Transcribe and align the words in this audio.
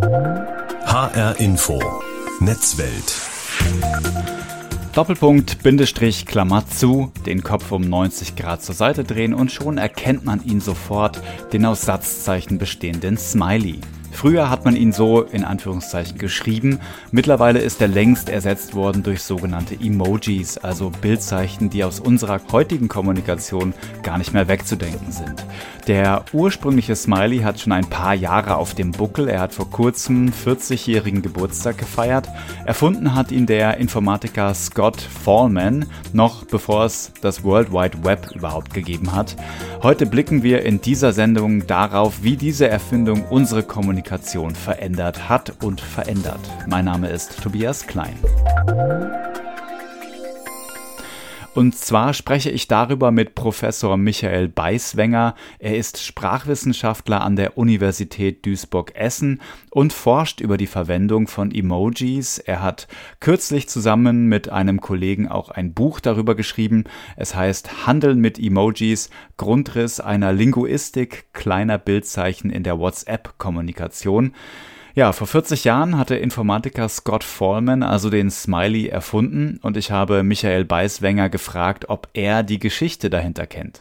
HR 0.00 1.40
Info. 1.40 1.80
Netzwelt. 2.38 3.14
Doppelpunkt, 4.92 5.62
Bindestrich, 5.64 6.24
Klammer 6.24 6.64
zu, 6.68 7.10
den 7.26 7.42
Kopf 7.42 7.72
um 7.72 7.82
90 7.82 8.36
Grad 8.36 8.62
zur 8.62 8.76
Seite 8.76 9.02
drehen 9.02 9.34
und 9.34 9.50
schon 9.50 9.76
erkennt 9.76 10.24
man 10.24 10.44
ihn 10.44 10.60
sofort, 10.60 11.20
den 11.52 11.66
aus 11.66 11.82
Satzzeichen 11.82 12.58
bestehenden 12.58 13.16
Smiley. 13.16 13.80
Früher 14.18 14.50
hat 14.50 14.64
man 14.64 14.74
ihn 14.74 14.90
so 14.90 15.22
in 15.22 15.44
Anführungszeichen 15.44 16.18
geschrieben, 16.18 16.80
mittlerweile 17.12 17.60
ist 17.60 17.80
er 17.80 17.86
längst 17.86 18.28
ersetzt 18.28 18.74
worden 18.74 19.04
durch 19.04 19.22
sogenannte 19.22 19.76
Emojis, 19.76 20.58
also 20.58 20.90
Bildzeichen, 20.90 21.70
die 21.70 21.84
aus 21.84 22.00
unserer 22.00 22.40
heutigen 22.50 22.88
Kommunikation 22.88 23.74
gar 24.02 24.18
nicht 24.18 24.34
mehr 24.34 24.48
wegzudenken 24.48 25.12
sind. 25.12 25.46
Der 25.86 26.24
ursprüngliche 26.32 26.96
Smiley 26.96 27.38
hat 27.38 27.60
schon 27.60 27.72
ein 27.72 27.88
paar 27.88 28.12
Jahre 28.12 28.56
auf 28.56 28.74
dem 28.74 28.90
Buckel, 28.90 29.28
er 29.28 29.40
hat 29.40 29.54
vor 29.54 29.70
kurzem 29.70 30.32
40-jährigen 30.32 31.22
Geburtstag 31.22 31.78
gefeiert. 31.78 32.28
Erfunden 32.66 33.14
hat 33.14 33.30
ihn 33.30 33.46
der 33.46 33.76
Informatiker 33.76 34.52
Scott 34.52 35.00
Fallman, 35.00 35.86
noch 36.12 36.44
bevor 36.44 36.84
es 36.86 37.12
das 37.20 37.44
World 37.44 37.72
Wide 37.72 38.02
Web 38.02 38.32
überhaupt 38.34 38.74
gegeben 38.74 39.14
hat. 39.14 39.36
Heute 39.80 40.06
blicken 40.06 40.42
wir 40.42 40.64
in 40.64 40.80
dieser 40.80 41.12
Sendung 41.12 41.68
darauf, 41.68 42.24
wie 42.24 42.36
diese 42.36 42.68
Erfindung 42.68 43.24
unsere 43.30 43.62
Kommunikation 43.62 44.07
Kommunikation 44.08 44.54
verändert 44.54 45.28
hat 45.28 45.62
und 45.62 45.82
verändert. 45.82 46.40
Mein 46.66 46.86
Name 46.86 47.10
ist 47.10 47.42
Tobias 47.42 47.86
Klein. 47.86 48.16
Und 51.58 51.74
zwar 51.74 52.14
spreche 52.14 52.50
ich 52.50 52.68
darüber 52.68 53.10
mit 53.10 53.34
Professor 53.34 53.96
Michael 53.96 54.46
Beiswenger. 54.46 55.34
Er 55.58 55.76
ist 55.76 56.00
Sprachwissenschaftler 56.00 57.20
an 57.20 57.34
der 57.34 57.58
Universität 57.58 58.46
Duisburg-Essen 58.46 59.40
und 59.72 59.92
forscht 59.92 60.40
über 60.40 60.56
die 60.56 60.68
Verwendung 60.68 61.26
von 61.26 61.50
Emojis. 61.50 62.38
Er 62.38 62.62
hat 62.62 62.86
kürzlich 63.18 63.68
zusammen 63.68 64.28
mit 64.28 64.48
einem 64.50 64.80
Kollegen 64.80 65.26
auch 65.26 65.48
ein 65.48 65.74
Buch 65.74 65.98
darüber 65.98 66.36
geschrieben. 66.36 66.84
Es 67.16 67.34
heißt 67.34 67.88
Handeln 67.88 68.20
mit 68.20 68.38
Emojis, 68.38 69.10
Grundriss 69.36 69.98
einer 69.98 70.32
Linguistik 70.32 71.32
kleiner 71.32 71.78
Bildzeichen 71.78 72.50
in 72.50 72.62
der 72.62 72.78
WhatsApp-Kommunikation. 72.78 74.32
Ja, 74.98 75.12
vor 75.12 75.28
40 75.28 75.62
Jahren 75.62 75.96
hatte 75.96 76.16
Informatiker 76.16 76.88
Scott 76.88 77.22
Fallman 77.22 77.84
also 77.84 78.10
den 78.10 78.32
Smiley 78.32 78.88
erfunden 78.88 79.60
und 79.62 79.76
ich 79.76 79.92
habe 79.92 80.24
Michael 80.24 80.64
Beiswenger 80.64 81.28
gefragt, 81.28 81.88
ob 81.88 82.08
er 82.14 82.42
die 82.42 82.58
Geschichte 82.58 83.08
dahinter 83.08 83.46
kennt. 83.46 83.80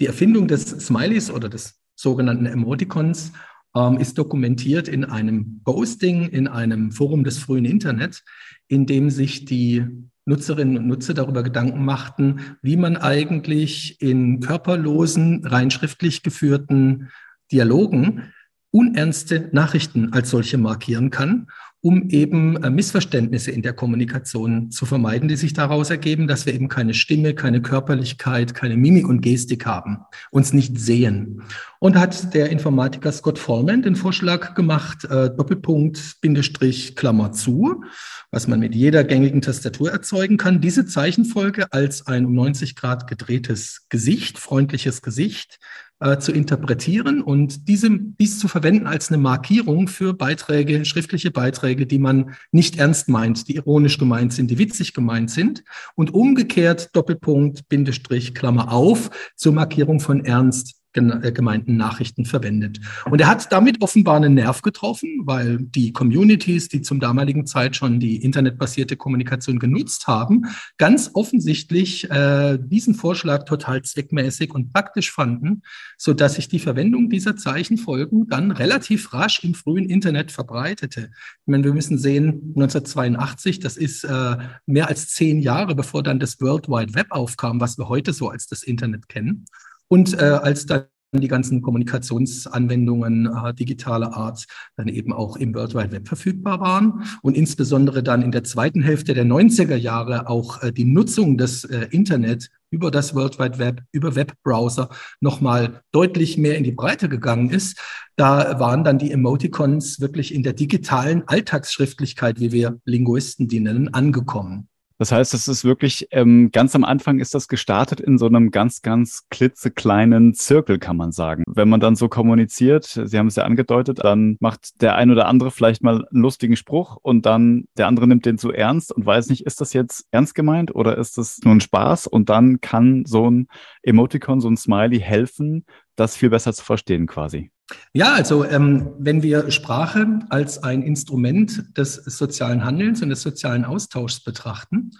Die 0.00 0.04
Erfindung 0.04 0.46
des 0.46 0.66
Smileys 0.66 1.30
oder 1.30 1.48
des 1.48 1.80
sogenannten 1.94 2.44
Emoticons 2.44 3.32
ähm, 3.74 3.96
ist 3.96 4.18
dokumentiert 4.18 4.86
in 4.86 5.06
einem 5.06 5.62
Posting 5.64 6.28
in 6.28 6.46
einem 6.46 6.92
Forum 6.92 7.24
des 7.24 7.38
frühen 7.38 7.64
Internet, 7.64 8.22
in 8.68 8.84
dem 8.84 9.08
sich 9.08 9.46
die 9.46 9.86
Nutzerinnen 10.26 10.76
und 10.76 10.86
Nutzer 10.88 11.14
darüber 11.14 11.42
Gedanken 11.42 11.86
machten, 11.86 12.58
wie 12.60 12.76
man 12.76 12.98
eigentlich 12.98 13.98
in 14.02 14.40
körperlosen, 14.40 15.46
rein 15.46 15.70
schriftlich 15.70 16.22
geführten 16.22 17.08
Dialogen 17.50 18.34
unernste 18.74 19.50
Nachrichten 19.52 20.12
als 20.12 20.30
solche 20.30 20.58
markieren 20.58 21.10
kann, 21.10 21.46
um 21.80 22.08
eben 22.08 22.56
äh, 22.64 22.70
Missverständnisse 22.70 23.52
in 23.52 23.62
der 23.62 23.72
Kommunikation 23.72 24.72
zu 24.72 24.84
vermeiden, 24.84 25.28
die 25.28 25.36
sich 25.36 25.52
daraus 25.52 25.90
ergeben, 25.90 26.26
dass 26.26 26.44
wir 26.44 26.54
eben 26.54 26.68
keine 26.68 26.92
Stimme, 26.92 27.34
keine 27.34 27.62
Körperlichkeit, 27.62 28.52
keine 28.54 28.76
Mimik 28.76 29.06
und 29.06 29.20
Gestik 29.20 29.64
haben, 29.64 29.98
uns 30.32 30.52
nicht 30.52 30.76
sehen. 30.80 31.42
Und 31.78 31.96
hat 31.96 32.34
der 32.34 32.50
Informatiker 32.50 33.12
Scott 33.12 33.38
Fallman 33.38 33.82
den 33.82 33.94
Vorschlag 33.94 34.54
gemacht, 34.54 35.04
äh, 35.04 35.30
Doppelpunkt, 35.30 36.20
Bindestrich, 36.20 36.96
Klammer 36.96 37.30
zu, 37.30 37.84
was 38.32 38.48
man 38.48 38.58
mit 38.58 38.74
jeder 38.74 39.04
gängigen 39.04 39.42
Tastatur 39.42 39.92
erzeugen 39.92 40.36
kann, 40.36 40.60
diese 40.60 40.86
Zeichenfolge 40.86 41.72
als 41.72 42.08
ein 42.08 42.26
um 42.26 42.34
90 42.34 42.74
Grad 42.74 43.06
gedrehtes 43.06 43.86
Gesicht, 43.88 44.38
freundliches 44.38 45.02
Gesicht, 45.02 45.60
äh, 46.00 46.18
zu 46.18 46.32
interpretieren 46.32 47.22
und 47.22 47.68
diese, 47.68 47.90
dies 47.90 48.38
zu 48.38 48.48
verwenden 48.48 48.86
als 48.86 49.10
eine 49.10 49.18
Markierung 49.18 49.88
für 49.88 50.14
Beiträge, 50.14 50.84
schriftliche 50.84 51.30
Beiträge, 51.30 51.86
die 51.86 51.98
man 51.98 52.34
nicht 52.52 52.78
ernst 52.78 53.08
meint, 53.08 53.48
die 53.48 53.56
ironisch 53.56 53.98
gemeint 53.98 54.32
sind, 54.32 54.50
die 54.50 54.58
witzig 54.58 54.94
gemeint 54.94 55.30
sind 55.30 55.64
und 55.94 56.12
umgekehrt 56.12 56.90
Doppelpunkt, 56.94 57.68
Bindestrich, 57.68 58.34
Klammer 58.34 58.72
auf 58.72 59.10
zur 59.36 59.52
Markierung 59.52 60.00
von 60.00 60.24
ernst 60.24 60.83
gemeinten 60.94 61.76
Nachrichten 61.76 62.24
verwendet. 62.24 62.80
Und 63.10 63.20
er 63.20 63.26
hat 63.26 63.52
damit 63.52 63.82
offenbar 63.82 64.16
einen 64.16 64.34
Nerv 64.34 64.62
getroffen, 64.62 65.22
weil 65.24 65.58
die 65.58 65.92
Communities, 65.92 66.68
die 66.68 66.82
zum 66.82 67.00
damaligen 67.00 67.46
Zeit 67.46 67.76
schon 67.76 68.00
die 68.00 68.16
internetbasierte 68.16 68.96
Kommunikation 68.96 69.58
genutzt 69.58 70.06
haben, 70.06 70.46
ganz 70.78 71.10
offensichtlich 71.14 72.10
äh, 72.10 72.58
diesen 72.60 72.94
Vorschlag 72.94 73.44
total 73.44 73.82
zweckmäßig 73.82 74.54
und 74.54 74.72
praktisch 74.72 75.10
fanden, 75.10 75.62
so 75.98 76.14
dass 76.14 76.34
sich 76.34 76.48
die 76.48 76.60
Verwendung 76.60 77.10
dieser 77.10 77.36
Zeichenfolgen 77.36 78.28
dann 78.28 78.50
relativ 78.52 79.12
rasch 79.12 79.42
im 79.42 79.54
frühen 79.54 79.88
Internet 79.88 80.30
verbreitete. 80.30 81.10
Ich 81.10 81.46
meine, 81.46 81.64
wir 81.64 81.74
müssen 81.74 81.98
sehen, 81.98 82.52
1982, 82.56 83.58
das 83.58 83.76
ist 83.76 84.04
äh, 84.04 84.36
mehr 84.66 84.88
als 84.88 85.08
zehn 85.08 85.40
Jahre, 85.40 85.74
bevor 85.74 86.02
dann 86.02 86.20
das 86.20 86.40
World 86.40 86.68
Wide 86.68 86.94
Web 86.94 87.08
aufkam, 87.10 87.60
was 87.60 87.78
wir 87.78 87.88
heute 87.88 88.12
so 88.12 88.28
als 88.28 88.46
das 88.46 88.62
Internet 88.62 89.08
kennen. 89.08 89.46
Und 89.88 90.14
äh, 90.18 90.24
als 90.24 90.66
dann 90.66 90.86
die 91.20 91.28
ganzen 91.28 91.62
Kommunikationsanwendungen 91.62 93.26
äh, 93.26 93.54
digitaler 93.54 94.14
Art 94.14 94.46
dann 94.76 94.88
eben 94.88 95.12
auch 95.12 95.36
im 95.36 95.54
World 95.54 95.74
Wide 95.74 95.92
Web 95.92 96.08
verfügbar 96.08 96.60
waren 96.60 97.04
und 97.22 97.36
insbesondere 97.36 98.02
dann 98.02 98.22
in 98.22 98.32
der 98.32 98.44
zweiten 98.44 98.82
Hälfte 98.82 99.14
der 99.14 99.24
90er 99.24 99.76
Jahre 99.76 100.28
auch 100.28 100.62
äh, 100.62 100.72
die 100.72 100.84
Nutzung 100.84 101.38
des 101.38 101.64
äh, 101.64 101.86
Internet 101.90 102.50
über 102.70 102.90
das 102.90 103.14
World 103.14 103.38
Wide 103.38 103.58
Web, 103.58 103.82
über 103.92 104.16
Webbrowser 104.16 104.88
nochmal 105.20 105.82
deutlich 105.92 106.36
mehr 106.36 106.58
in 106.58 106.64
die 106.64 106.72
Breite 106.72 107.08
gegangen 107.08 107.50
ist. 107.50 107.80
Da 108.16 108.58
waren 108.58 108.82
dann 108.82 108.98
die 108.98 109.12
Emoticons 109.12 110.00
wirklich 110.00 110.34
in 110.34 110.42
der 110.42 110.54
digitalen 110.54 111.22
Alltagsschriftlichkeit, 111.28 112.40
wie 112.40 112.50
wir 112.50 112.80
Linguisten 112.84 113.46
die 113.46 113.60
nennen, 113.60 113.94
angekommen. 113.94 114.68
Das 114.98 115.10
heißt, 115.10 115.34
es 115.34 115.48
ist 115.48 115.64
wirklich, 115.64 116.06
ähm, 116.12 116.50
ganz 116.52 116.76
am 116.76 116.84
Anfang 116.84 117.18
ist 117.18 117.34
das 117.34 117.48
gestartet 117.48 118.00
in 118.00 118.16
so 118.16 118.26
einem 118.26 118.52
ganz, 118.52 118.80
ganz 118.80 119.22
klitzekleinen 119.28 120.34
Zirkel, 120.34 120.78
kann 120.78 120.96
man 120.96 121.10
sagen. 121.10 121.42
Wenn 121.48 121.68
man 121.68 121.80
dann 121.80 121.96
so 121.96 122.08
kommuniziert, 122.08 122.84
Sie 122.84 123.18
haben 123.18 123.26
es 123.26 123.34
ja 123.36 123.44
angedeutet, 123.44 124.04
dann 124.04 124.36
macht 124.38 124.80
der 124.82 124.94
ein 124.94 125.10
oder 125.10 125.26
andere 125.26 125.50
vielleicht 125.50 125.82
mal 125.82 126.06
einen 126.10 126.22
lustigen 126.22 126.56
Spruch 126.56 126.96
und 127.02 127.26
dann 127.26 127.64
der 127.76 127.88
andere 127.88 128.06
nimmt 128.06 128.24
den 128.24 128.38
zu 128.38 128.52
ernst 128.52 128.92
und 128.92 129.04
weiß 129.04 129.30
nicht, 129.30 129.44
ist 129.44 129.60
das 129.60 129.72
jetzt 129.72 130.06
ernst 130.12 130.34
gemeint 130.34 130.74
oder 130.74 130.96
ist 130.96 131.18
das 131.18 131.40
nur 131.42 131.54
ein 131.54 131.60
Spaß? 131.60 132.06
Und 132.06 132.28
dann 132.28 132.60
kann 132.60 133.04
so 133.04 133.28
ein 133.28 133.48
Emoticon, 133.82 134.40
so 134.40 134.48
ein 134.48 134.56
Smiley 134.56 135.00
helfen, 135.00 135.64
das 135.96 136.16
viel 136.16 136.30
besser 136.30 136.52
zu 136.52 136.64
verstehen 136.64 137.06
quasi. 137.06 137.50
Ja, 137.92 138.12
also 138.12 138.44
ähm, 138.44 138.92
wenn 138.98 139.22
wir 139.22 139.50
Sprache 139.50 140.20
als 140.28 140.62
ein 140.62 140.82
Instrument 140.82 141.76
des 141.76 141.94
sozialen 141.94 142.64
Handelns 142.64 143.02
und 143.02 143.08
des 143.08 143.22
sozialen 143.22 143.64
Austauschs 143.64 144.20
betrachten 144.20 144.90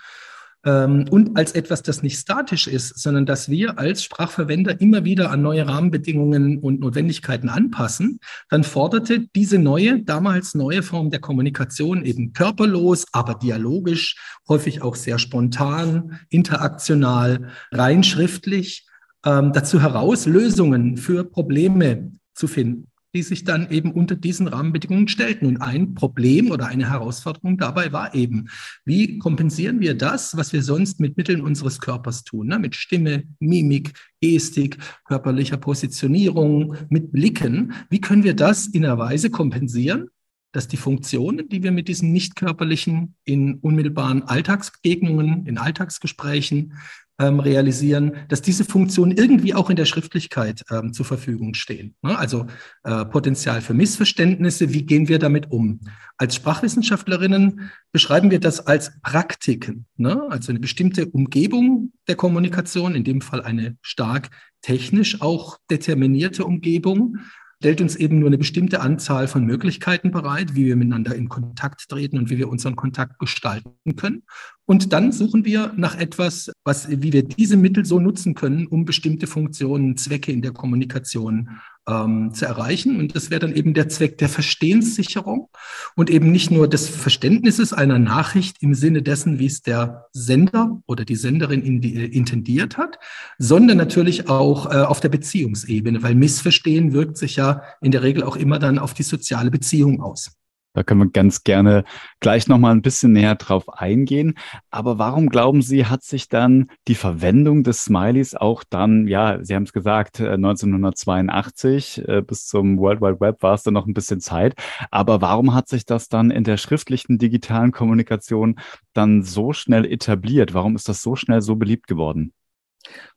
ähm, 0.65 1.07
und 1.11 1.37
als 1.37 1.53
etwas, 1.53 1.83
das 1.83 2.03
nicht 2.03 2.19
statisch 2.19 2.67
ist, 2.67 2.99
sondern 2.99 3.27
dass 3.27 3.51
wir 3.51 3.79
als 3.79 4.03
Sprachverwender 4.03 4.81
immer 4.81 5.05
wieder 5.05 5.31
an 5.31 5.43
neue 5.43 5.67
Rahmenbedingungen 5.69 6.59
und 6.59 6.81
Notwendigkeiten 6.81 7.51
anpassen, 7.51 8.19
dann 8.49 8.65
forderte 8.65 9.27
diese 9.35 9.59
neue, 9.59 10.03
damals 10.03 10.55
neue 10.55 10.83
Form 10.83 11.11
der 11.11 11.21
Kommunikation 11.21 12.05
eben 12.05 12.33
körperlos, 12.33 13.07
aber 13.13 13.35
dialogisch, 13.35 14.17
häufig 14.49 14.81
auch 14.81 14.95
sehr 14.95 15.19
spontan, 15.19 16.19
interaktional, 16.31 17.49
rein 17.73 18.03
schriftlich 18.05 18.87
ähm, 19.27 19.53
dazu 19.53 19.83
heraus, 19.83 20.25
Lösungen 20.25 20.97
für 20.97 21.25
Probleme 21.25 22.13
zu 22.35 22.47
finden, 22.47 22.89
die 23.15 23.23
sich 23.23 23.45
dann 23.45 23.71
eben 23.71 23.93
unter 23.93 24.17
diesen 24.17 24.49
Rahmenbedingungen 24.49 25.09
stellten. 25.09 25.47
Und 25.47 25.59
ein 25.59 25.95
Problem 25.95 26.51
oder 26.51 26.67
eine 26.67 26.91
Herausforderung 26.91 27.57
dabei 27.59 27.93
war 27.93 28.15
eben, 28.15 28.49
wie 28.85 29.19
kompensieren 29.19 29.81
wir 29.81 29.95
das, 29.95 30.37
was 30.37 30.53
wir 30.53 30.63
sonst 30.63 31.01
mit 31.01 31.17
Mitteln 31.17 31.41
unseres 31.41 31.81
Körpers 31.81 32.25
tun, 32.25 32.49
ne? 32.49 32.59
mit 32.59 32.75
Stimme, 32.75 33.25
Mimik, 33.39 33.93
Gestik, 34.21 34.79
körperlicher 35.05 35.59
Positionierung, 35.59 36.77
mit 36.89 37.13
Blicken. 37.13 37.73
Wie 37.89 38.01
können 38.01 38.25
wir 38.25 38.35
das 38.35 38.67
in 38.67 38.85
einer 38.85 38.99
Weise 38.99 39.31
kompensieren, 39.31 40.09
dass 40.55 40.69
die 40.69 40.77
Funktionen, 40.77 41.49
die 41.49 41.63
wir 41.65 41.73
mit 41.73 41.89
diesen 41.89 42.13
nicht 42.13 42.37
körperlichen 42.37 43.17
in 43.25 43.55
unmittelbaren 43.57 44.23
Alltagsbegegnungen, 44.23 45.47
in 45.47 45.59
Alltagsgesprächen 45.59 46.75
ähm, 47.19 47.41
realisieren, 47.41 48.17
dass 48.29 48.43
diese 48.43 48.65
Funktionen 48.65 49.13
irgendwie 49.13 49.55
auch 49.55 49.71
in 49.71 49.77
der 49.77 49.85
Schriftlichkeit 49.85 50.65
ähm, 50.71 50.93
zur 50.93 51.07
Verfügung 51.07 51.55
stehen. 51.55 51.95
Ne? 52.03 52.19
Also 52.19 52.47
äh, 52.83 53.05
Potenzial 53.05 53.61
für 53.61 53.75
Missverständnisse, 53.75 54.73
wie 54.73 54.85
gehen 54.85 55.09
wir 55.09 55.19
damit 55.19 55.51
um? 55.51 55.81
Als 56.17 56.35
Sprachwissenschaftlerinnen 56.35 57.71
beschreiben 57.93 58.31
wir 58.31 58.41
das 58.41 58.67
als 58.67 59.01
Praktiken, 59.01 59.87
ne? 59.97 60.27
also 60.31 60.51
eine 60.51 60.61
bestimmte 60.61 61.07
Umgebung 61.07 61.93
der 62.09 62.17
Kommunikation, 62.17 62.95
in 62.95 63.05
dem 63.05 63.21
Fall 63.21 63.43
eine 63.43 63.77
stark 63.81 64.31
technisch 64.61 65.21
auch 65.21 65.59
determinierte 65.71 66.45
Umgebung, 66.45 67.19
stellt 67.65 67.81
uns 67.81 67.97
eben 67.97 68.19
nur 68.19 68.29
eine 68.29 68.37
bestimmte 68.37 68.83
Anzahl 68.83 69.27
von 69.27 69.47
Möglichkeiten 69.47 70.11
bereit, 70.11 70.55
wie 70.55 70.67
wir 70.67 70.77
miteinander 70.77 71.15
in 71.15 71.31
Kontakt 71.31 71.89
treten 71.89 72.19
und 72.19 72.29
wie 72.29 72.37
wir 72.37 72.51
unseren 72.51 72.77
Kontakt 72.77 73.19
gestalten 73.19 73.97
können. 73.97 74.25
Und 74.67 74.93
dann 74.93 75.13
suchen 75.13 75.47
wir 75.47 75.73
nach 75.75 75.97
etwas, 75.97 76.53
was, 76.65 76.91
wie 76.91 77.15
wir 77.15 77.23
diese 77.23 77.57
Mittel 77.57 77.87
so 77.87 77.99
nutzen 77.99 78.35
können, 78.35 78.67
um 78.67 78.85
bestimmte 78.85 79.27
Funktionen, 79.27 79.97
Zwecke 79.97 80.31
in 80.31 80.43
der 80.43 80.53
Kommunikation 80.53 81.49
ähm, 81.89 82.33
zu 82.33 82.47
erreichen. 82.47 82.99
Und 82.99 83.15
das 83.15 83.31
wäre 83.31 83.41
dann 83.41 83.55
eben 83.55 83.75
der 83.75 83.89
Zweck 83.89 84.19
der 84.19 84.29
Verstehenssicherung 84.29 85.49
und 85.95 86.11
eben 86.11 86.31
nicht 86.31 86.51
nur 86.51 86.69
des 86.69 86.89
Verständnisses 86.89 87.73
einer 87.73 87.99
Nachricht 87.99 88.63
im 88.63 88.75
Sinne 88.75 89.03
dessen, 89.03 89.39
wie 89.39 89.47
es 89.47 89.63
der 89.63 90.07
Sender 90.13 90.81
oder 90.87 91.05
die 91.05 91.17
Senderin 91.17 91.63
in 91.63 91.81
die, 91.81 91.97
äh, 91.97 92.07
intendiert 92.07 92.77
hat, 92.79 92.99
sondern 93.39 93.77
natürlich 93.77 94.29
auch 94.29 94.71
äh, 94.71 94.79
auf 94.79 95.01
der 95.01 95.09
Beziehungsebene, 95.09 96.03
weil 96.03 96.15
Missverstehen 96.15 96.93
wirkt 96.93 97.19
sich 97.19 97.37
ja 97.37 97.63
in 97.81 97.93
der 97.93 98.03
Regel 98.03 98.23
auch 98.23 98.37
immer 98.37 98.59
dann 98.59 98.79
auf 98.79 98.95
die 98.95 99.03
soziale 99.03 99.51
Beziehung 99.51 100.01
aus. 100.03 100.33
Da 100.75 100.83
können 100.83 101.01
wir 101.01 101.11
ganz 101.11 101.45
gerne 101.45 101.85
gleich 102.21 102.49
nochmal 102.49 102.73
ein 102.73 102.83
bisschen 102.83 103.13
näher 103.13 103.37
drauf 103.37 103.69
eingehen. 103.69 104.35
Aber 104.71 104.99
warum 104.99 105.29
glauben 105.29 105.63
Sie, 105.63 105.87
hat 105.87 106.03
sich 106.03 106.29
dann 106.29 106.69
die 106.89 106.97
Verwendung 106.97 107.63
des 107.63 107.85
Smileys 107.85 108.35
auch 108.35 108.65
dann, 108.69 109.07
ja, 109.07 109.39
Sie 109.43 109.55
haben 109.55 109.63
es 109.63 109.73
gesagt, 109.73 110.21
1982 110.21 111.99
äh, 112.09 112.19
äh, 112.19 112.23
bis 112.23 112.47
zum 112.47 112.79
World 112.79 113.01
Wide 113.01 113.21
Web 113.21 113.43
war 113.43 113.55
es 113.55 113.63
dann 113.63 113.75
noch 113.75 113.87
ein 113.87 113.95
bisschen 113.95 114.21
Zeit. 114.21 114.55
Aber 114.91 115.21
warum 115.21 115.55
hat 115.55 115.69
sich 115.69 115.87
das 115.87 116.09
dann 116.09 116.31
in 116.31 116.45
der 116.45 116.57
schriftlichen 116.57 117.19
digitalen 117.19 117.71
Kommunikation 117.73 118.57
dann 118.93 119.23
so 119.23 119.53
schnell 119.53 119.85
etabliert? 119.85 120.55
Warum 120.55 120.75
ist 120.75 120.89
das 120.89 121.03
so 121.03 121.15
schnell 121.15 121.41
so 121.41 121.55
beliebt 121.57 121.87
geworden? 121.87 122.33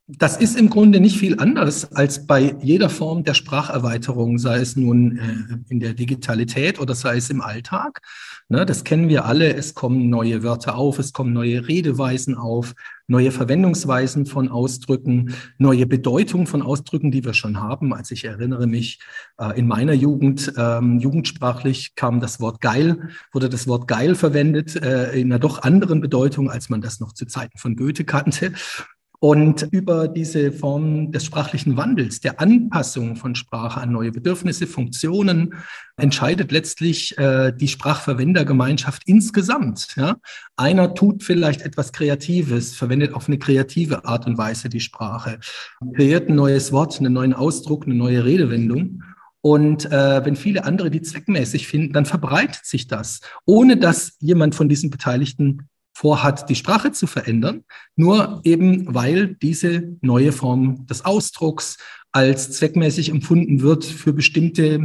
Das 0.09 0.37
ist 0.37 0.57
im 0.57 0.69
Grunde 0.69 1.01
nicht 1.01 1.17
viel 1.17 1.37
anders 1.37 1.91
als 1.91 2.25
bei 2.27 2.55
jeder 2.61 2.89
Form 2.89 3.25
der 3.25 3.33
Spracherweiterung, 3.33 4.37
sei 4.37 4.59
es 4.59 4.77
nun 4.77 5.17
äh, 5.17 5.57
in 5.67 5.81
der 5.81 5.93
Digitalität 5.93 6.79
oder 6.79 6.95
sei 6.95 7.17
es 7.17 7.29
im 7.29 7.41
Alltag. 7.41 8.01
Ne, 8.47 8.65
das 8.65 8.85
kennen 8.85 9.09
wir 9.09 9.25
alle. 9.25 9.53
Es 9.53 9.73
kommen 9.73 10.09
neue 10.09 10.43
Wörter 10.43 10.77
auf, 10.77 10.97
es 10.97 11.11
kommen 11.11 11.33
neue 11.33 11.67
Redeweisen 11.67 12.35
auf, 12.35 12.73
neue 13.07 13.31
Verwendungsweisen 13.31 14.25
von 14.25 14.47
Ausdrücken, 14.47 15.33
neue 15.57 15.85
Bedeutung 15.85 16.47
von 16.47 16.61
Ausdrücken, 16.61 17.11
die 17.11 17.25
wir 17.25 17.33
schon 17.33 17.59
haben. 17.59 17.93
Also 17.93 18.13
ich 18.13 18.23
erinnere 18.23 18.65
mich, 18.65 19.01
äh, 19.37 19.59
in 19.59 19.67
meiner 19.67 19.91
Jugend, 19.91 20.53
ähm, 20.55 20.99
jugendsprachlich 20.99 21.95
kam 21.95 22.21
das 22.21 22.39
Wort 22.39 22.61
geil, 22.61 23.09
wurde 23.33 23.49
das 23.49 23.67
Wort 23.67 23.89
geil 23.89 24.15
verwendet 24.15 24.77
äh, 24.77 25.19
in 25.19 25.33
einer 25.33 25.39
doch 25.39 25.63
anderen 25.63 25.99
Bedeutung, 25.99 26.49
als 26.49 26.69
man 26.69 26.79
das 26.79 27.01
noch 27.01 27.11
zu 27.11 27.25
Zeiten 27.25 27.57
von 27.57 27.75
Goethe 27.75 28.05
kannte. 28.05 28.53
Und 29.19 29.67
über 29.71 30.07
diese 30.07 30.51
Form 30.51 31.11
des 31.11 31.25
sprachlichen 31.25 31.75
Wandels, 31.75 32.19
der 32.19 32.39
Anpassung 32.39 33.15
von 33.15 33.33
Sprache 33.33 33.81
an 33.81 33.91
neue 33.91 34.11
Bedürfnisse, 34.11 34.67
Funktionen, 34.67 35.55
entscheidet 35.95 36.51
letztlich 36.51 37.17
äh, 37.17 37.51
die 37.51 37.67
Sprachverwendergemeinschaft 37.67 39.03
insgesamt. 39.07 39.95
Ja? 39.95 40.17
Einer 40.55 40.93
tut 40.93 41.23
vielleicht 41.23 41.63
etwas 41.63 41.93
Kreatives, 41.93 42.75
verwendet 42.75 43.13
auf 43.13 43.27
eine 43.27 43.39
kreative 43.39 44.05
Art 44.05 44.27
und 44.27 44.37
Weise 44.37 44.69
die 44.69 44.81
Sprache, 44.81 45.39
kreiert 45.95 46.29
ein 46.29 46.35
neues 46.35 46.71
Wort, 46.71 46.99
einen 46.99 47.13
neuen 47.13 47.33
Ausdruck, 47.33 47.85
eine 47.85 47.95
neue 47.95 48.23
Redewendung. 48.23 49.01
Und 49.41 49.85
äh, 49.85 50.25
wenn 50.25 50.35
viele 50.35 50.63
andere 50.63 50.91
die 50.91 51.01
zweckmäßig 51.01 51.67
finden, 51.67 51.93
dann 51.93 52.05
verbreitet 52.05 52.65
sich 52.65 52.87
das, 52.87 53.21
ohne 53.45 53.77
dass 53.77 54.15
jemand 54.19 54.53
von 54.53 54.69
diesen 54.69 54.91
Beteiligten 54.91 55.69
vorhat, 55.97 56.47
die 56.47 56.55
Sprache 56.55 56.91
zu 56.91 57.07
verändern, 57.07 57.63
nur 57.95 58.41
eben 58.43 58.93
weil 58.93 59.33
diese 59.41 59.97
neue 60.01 60.31
Form 60.31 60.85
des 60.85 61.03
Ausdrucks 61.05 61.77
als 62.11 62.51
zweckmäßig 62.51 63.09
empfunden 63.09 63.61
wird 63.61 63.83
für 63.83 64.13
bestimmte 64.13 64.77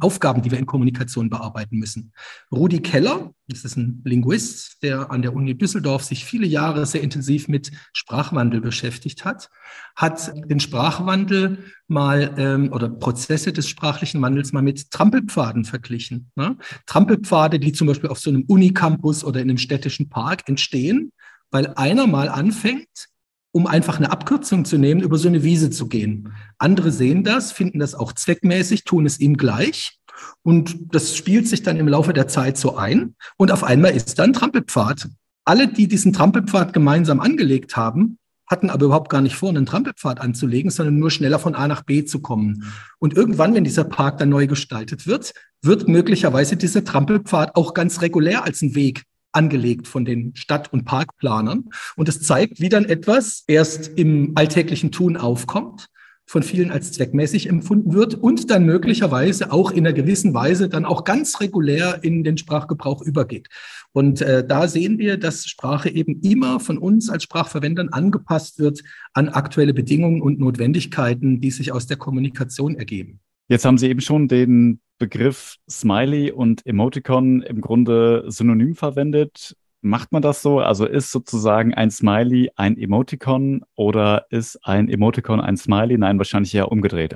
Aufgaben, 0.00 0.42
die 0.42 0.50
wir 0.50 0.58
in 0.58 0.66
Kommunikation 0.66 1.30
bearbeiten 1.30 1.78
müssen. 1.78 2.12
Rudi 2.52 2.80
Keller, 2.80 3.32
das 3.48 3.64
ist 3.64 3.76
ein 3.76 4.02
Linguist, 4.04 4.82
der 4.82 5.10
an 5.10 5.22
der 5.22 5.34
Uni 5.34 5.56
Düsseldorf 5.56 6.04
sich 6.04 6.24
viele 6.24 6.46
Jahre 6.46 6.86
sehr 6.86 7.02
intensiv 7.02 7.48
mit 7.48 7.70
Sprachwandel 7.92 8.60
beschäftigt 8.60 9.24
hat, 9.24 9.50
hat 9.96 10.32
den 10.48 10.60
Sprachwandel 10.60 11.58
mal 11.86 12.34
ähm, 12.36 12.72
oder 12.72 12.88
Prozesse 12.88 13.52
des 13.52 13.68
sprachlichen 13.68 14.20
Wandels 14.20 14.52
mal 14.52 14.62
mit 14.62 14.90
Trampelpfaden 14.90 15.64
verglichen. 15.64 16.30
Ne? 16.36 16.56
Trampelpfade, 16.86 17.58
die 17.58 17.72
zum 17.72 17.86
Beispiel 17.86 18.10
auf 18.10 18.18
so 18.18 18.30
einem 18.30 18.44
Unicampus 18.46 19.24
oder 19.24 19.40
in 19.40 19.48
einem 19.48 19.58
städtischen 19.58 20.08
Park 20.08 20.48
entstehen, 20.48 21.12
weil 21.50 21.68
einer 21.74 22.06
mal 22.06 22.28
anfängt, 22.28 23.08
um 23.52 23.66
einfach 23.66 23.96
eine 23.98 24.10
Abkürzung 24.10 24.64
zu 24.64 24.78
nehmen, 24.78 25.00
über 25.00 25.18
so 25.18 25.28
eine 25.28 25.42
Wiese 25.42 25.70
zu 25.70 25.88
gehen. 25.88 26.32
Andere 26.58 26.92
sehen 26.92 27.24
das, 27.24 27.52
finden 27.52 27.78
das 27.78 27.94
auch 27.94 28.12
zweckmäßig, 28.12 28.84
tun 28.84 29.06
es 29.06 29.20
ihm 29.20 29.36
gleich. 29.36 29.98
Und 30.42 30.94
das 30.94 31.16
spielt 31.16 31.48
sich 31.48 31.62
dann 31.62 31.76
im 31.76 31.88
Laufe 31.88 32.12
der 32.12 32.28
Zeit 32.28 32.58
so 32.58 32.76
ein. 32.76 33.14
Und 33.36 33.52
auf 33.52 33.64
einmal 33.64 33.92
ist 33.92 34.18
dann 34.18 34.32
Trampelpfad. 34.32 35.08
Alle, 35.44 35.68
die 35.68 35.88
diesen 35.88 36.12
Trampelpfad 36.12 36.72
gemeinsam 36.72 37.20
angelegt 37.20 37.76
haben, 37.76 38.18
hatten 38.46 38.70
aber 38.70 38.86
überhaupt 38.86 39.10
gar 39.10 39.20
nicht 39.20 39.36
vor, 39.36 39.50
einen 39.50 39.66
Trampelpfad 39.66 40.20
anzulegen, 40.20 40.70
sondern 40.70 40.98
nur 40.98 41.10
schneller 41.10 41.38
von 41.38 41.54
A 41.54 41.68
nach 41.68 41.82
B 41.82 42.04
zu 42.04 42.20
kommen. 42.20 42.64
Und 42.98 43.14
irgendwann, 43.14 43.54
wenn 43.54 43.64
dieser 43.64 43.84
Park 43.84 44.18
dann 44.18 44.30
neu 44.30 44.46
gestaltet 44.46 45.06
wird, 45.06 45.32
wird 45.62 45.88
möglicherweise 45.88 46.56
dieser 46.56 46.84
Trampelpfad 46.84 47.56
auch 47.56 47.74
ganz 47.74 48.00
regulär 48.00 48.44
als 48.44 48.62
ein 48.62 48.74
Weg 48.74 49.04
angelegt 49.32 49.88
von 49.88 50.04
den 50.04 50.34
Stadt- 50.34 50.72
und 50.72 50.84
Parkplanern. 50.84 51.70
Und 51.96 52.08
es 52.08 52.22
zeigt, 52.22 52.60
wie 52.60 52.68
dann 52.68 52.84
etwas 52.84 53.44
erst 53.46 53.98
im 53.98 54.32
alltäglichen 54.34 54.92
Tun 54.92 55.16
aufkommt, 55.16 55.88
von 56.28 56.42
vielen 56.42 56.70
als 56.70 56.92
zweckmäßig 56.92 57.48
empfunden 57.48 57.94
wird 57.94 58.14
und 58.14 58.50
dann 58.50 58.66
möglicherweise 58.66 59.50
auch 59.50 59.70
in 59.70 59.86
einer 59.86 59.94
gewissen 59.94 60.34
Weise 60.34 60.68
dann 60.68 60.84
auch 60.84 61.04
ganz 61.04 61.40
regulär 61.40 62.00
in 62.02 62.22
den 62.22 62.36
Sprachgebrauch 62.36 63.00
übergeht. 63.00 63.48
Und 63.92 64.20
äh, 64.20 64.46
da 64.46 64.68
sehen 64.68 64.98
wir, 64.98 65.16
dass 65.16 65.46
Sprache 65.46 65.88
eben 65.88 66.20
immer 66.20 66.60
von 66.60 66.76
uns 66.76 67.08
als 67.08 67.22
Sprachverwendern 67.22 67.88
angepasst 67.88 68.58
wird 68.58 68.82
an 69.14 69.30
aktuelle 69.30 69.72
Bedingungen 69.72 70.20
und 70.20 70.38
Notwendigkeiten, 70.38 71.40
die 71.40 71.50
sich 71.50 71.72
aus 71.72 71.86
der 71.86 71.96
Kommunikation 71.96 72.76
ergeben. 72.76 73.20
Jetzt 73.48 73.64
haben 73.64 73.78
Sie 73.78 73.88
eben 73.88 74.02
schon 74.02 74.28
den 74.28 74.80
Begriff 74.98 75.56
Smiley 75.70 76.32
und 76.32 76.66
Emoticon 76.66 77.40
im 77.40 77.62
Grunde 77.62 78.24
synonym 78.28 78.74
verwendet. 78.74 79.56
Macht 79.80 80.12
man 80.12 80.20
das 80.20 80.42
so? 80.42 80.60
Also 80.60 80.84
ist 80.84 81.10
sozusagen 81.10 81.72
ein 81.72 81.90
Smiley 81.90 82.50
ein 82.56 82.76
Emoticon 82.76 83.62
oder 83.74 84.26
ist 84.28 84.58
ein 84.64 84.90
Emoticon 84.90 85.40
ein 85.40 85.56
Smiley? 85.56 85.96
Nein, 85.96 86.18
wahrscheinlich 86.18 86.54
eher 86.54 86.70
umgedreht. 86.70 87.14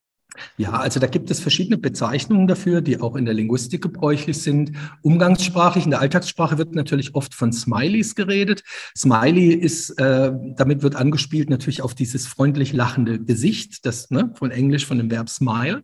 Ja, 0.56 0.72
also 0.72 0.98
da 0.98 1.06
gibt 1.06 1.30
es 1.30 1.40
verschiedene 1.40 1.76
Bezeichnungen 1.76 2.46
dafür, 2.46 2.80
die 2.80 2.98
auch 2.98 3.16
in 3.16 3.26
der 3.26 3.34
Linguistik 3.34 3.82
gebräuchlich 3.82 4.40
sind. 4.40 4.72
Umgangssprachlich, 5.02 5.84
in 5.84 5.90
der 5.90 6.00
Alltagssprache 6.00 6.56
wird 6.56 6.74
natürlich 6.74 7.14
oft 7.14 7.34
von 7.34 7.52
Smileys 7.52 8.14
geredet. 8.14 8.62
Smiley 8.96 9.52
ist, 9.52 9.90
äh, 9.98 10.32
damit 10.56 10.82
wird 10.82 10.96
angespielt 10.96 11.50
natürlich 11.50 11.82
auf 11.82 11.94
dieses 11.94 12.26
freundlich 12.26 12.72
lachende 12.72 13.22
Gesicht, 13.22 13.84
das 13.84 14.10
ne, 14.10 14.32
von 14.34 14.50
Englisch 14.50 14.86
von 14.86 14.96
dem 14.96 15.10
Verb 15.10 15.28
smile. 15.28 15.82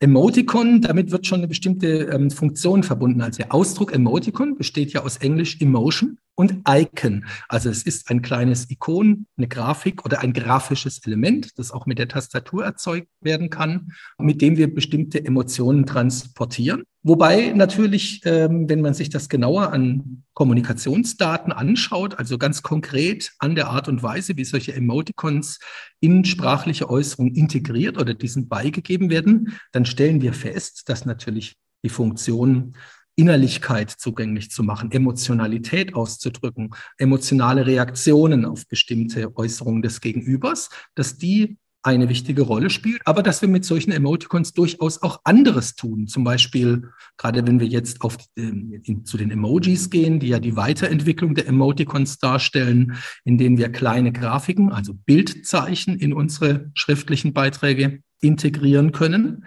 Emoticon, 0.00 0.80
damit 0.80 1.10
wird 1.10 1.26
schon 1.26 1.40
eine 1.40 1.48
bestimmte 1.48 2.04
ähm, 2.04 2.30
Funktion 2.30 2.82
verbunden. 2.82 3.20
Also 3.20 3.38
der 3.38 3.54
Ausdruck 3.54 3.94
Emoticon 3.94 4.56
besteht 4.56 4.92
ja 4.92 5.02
aus 5.02 5.18
Englisch 5.18 5.60
Emotion 5.60 6.18
und 6.34 6.62
Icon. 6.68 7.24
Also 7.48 7.70
es 7.70 7.82
ist 7.82 8.10
ein 8.10 8.22
kleines 8.22 8.70
Ikon, 8.70 9.26
eine 9.36 9.48
Grafik 9.48 10.04
oder 10.04 10.20
ein 10.20 10.32
grafisches 10.32 11.04
Element, 11.06 11.58
das 11.58 11.70
auch 11.70 11.86
mit 11.86 11.98
der 11.98 12.08
Tastatur 12.08 12.64
erzeugt 12.64 13.08
werden 13.20 13.50
kann, 13.50 13.92
mit 14.18 14.42
dem 14.42 14.56
wir 14.56 14.72
bestimmte 14.72 15.24
Emotionen 15.24 15.86
transportieren. 15.86 16.84
Wobei 17.06 17.52
natürlich, 17.54 18.22
ähm, 18.24 18.66
wenn 18.66 18.80
man 18.80 18.94
sich 18.94 19.10
das 19.10 19.28
genauer 19.28 19.74
an 19.74 20.24
Kommunikationsdaten 20.32 21.52
anschaut, 21.52 22.18
also 22.18 22.38
ganz 22.38 22.62
konkret 22.62 23.32
an 23.38 23.54
der 23.54 23.68
Art 23.68 23.88
und 23.88 24.02
Weise, 24.02 24.38
wie 24.38 24.44
solche 24.44 24.72
Emoticons 24.72 25.58
in 26.00 26.24
sprachliche 26.24 26.88
Äußerungen 26.88 27.34
integriert 27.34 27.98
oder 27.98 28.14
diesen 28.14 28.48
beigegeben 28.48 29.10
werden, 29.10 29.52
dann 29.72 29.84
stellen 29.84 30.22
wir 30.22 30.32
fest, 30.32 30.88
dass 30.88 31.04
natürlich 31.04 31.56
die 31.84 31.90
Funktion 31.90 32.74
Innerlichkeit 33.16 33.90
zugänglich 33.90 34.50
zu 34.50 34.62
machen, 34.62 34.90
Emotionalität 34.90 35.94
auszudrücken, 35.94 36.74
emotionale 36.96 37.66
Reaktionen 37.66 38.46
auf 38.46 38.66
bestimmte 38.66 39.36
Äußerungen 39.36 39.82
des 39.82 40.00
Gegenübers, 40.00 40.70
dass 40.94 41.18
die 41.18 41.58
eine 41.84 42.08
wichtige 42.08 42.42
Rolle 42.42 42.70
spielt, 42.70 43.02
aber 43.04 43.22
dass 43.22 43.42
wir 43.42 43.48
mit 43.48 43.64
solchen 43.64 43.92
Emoticons 43.92 44.54
durchaus 44.54 45.02
auch 45.02 45.20
anderes 45.24 45.76
tun. 45.76 46.06
Zum 46.06 46.24
Beispiel, 46.24 46.88
gerade 47.18 47.46
wenn 47.46 47.60
wir 47.60 47.66
jetzt 47.66 48.00
auf, 48.00 48.16
äh, 48.36 48.42
in, 48.42 49.04
zu 49.04 49.18
den 49.18 49.30
Emojis 49.30 49.90
gehen, 49.90 50.18
die 50.18 50.28
ja 50.28 50.40
die 50.40 50.56
Weiterentwicklung 50.56 51.34
der 51.34 51.46
Emoticons 51.46 52.18
darstellen, 52.18 52.96
indem 53.24 53.58
wir 53.58 53.70
kleine 53.70 54.12
Grafiken, 54.12 54.72
also 54.72 54.94
Bildzeichen 54.94 55.98
in 55.98 56.14
unsere 56.14 56.70
schriftlichen 56.74 57.34
Beiträge 57.34 58.00
integrieren 58.20 58.92
können, 58.92 59.44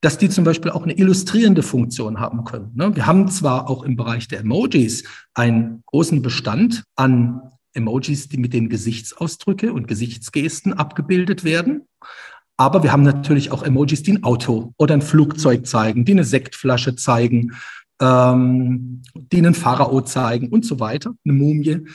dass 0.00 0.16
die 0.16 0.30
zum 0.30 0.44
Beispiel 0.44 0.70
auch 0.70 0.84
eine 0.84 0.96
illustrierende 0.96 1.62
Funktion 1.62 2.20
haben 2.20 2.44
können. 2.44 2.70
Ne? 2.74 2.94
Wir 2.94 3.06
haben 3.06 3.28
zwar 3.28 3.68
auch 3.68 3.82
im 3.82 3.96
Bereich 3.96 4.28
der 4.28 4.40
Emojis 4.40 5.04
einen 5.34 5.82
großen 5.86 6.22
Bestand 6.22 6.84
an 6.94 7.42
Emojis, 7.74 8.28
die 8.28 8.38
mit 8.38 8.52
den 8.52 8.68
Gesichtsausdrücke 8.68 9.72
und 9.72 9.88
Gesichtsgesten 9.88 10.72
abgebildet 10.72 11.44
werden. 11.44 11.82
Aber 12.56 12.82
wir 12.82 12.92
haben 12.92 13.04
natürlich 13.04 13.52
auch 13.52 13.62
Emojis, 13.62 14.02
die 14.02 14.12
ein 14.12 14.24
Auto 14.24 14.74
oder 14.76 14.94
ein 14.94 15.02
Flugzeug 15.02 15.66
zeigen, 15.66 16.04
die 16.04 16.12
eine 16.12 16.24
Sektflasche 16.24 16.94
zeigen, 16.94 17.52
ähm, 18.00 19.02
die 19.14 19.38
einen 19.38 19.54
Pharao 19.54 20.02
zeigen 20.02 20.48
und 20.48 20.64
so 20.64 20.80
weiter, 20.80 21.14
eine 21.24 21.34
Mumie. 21.34 21.86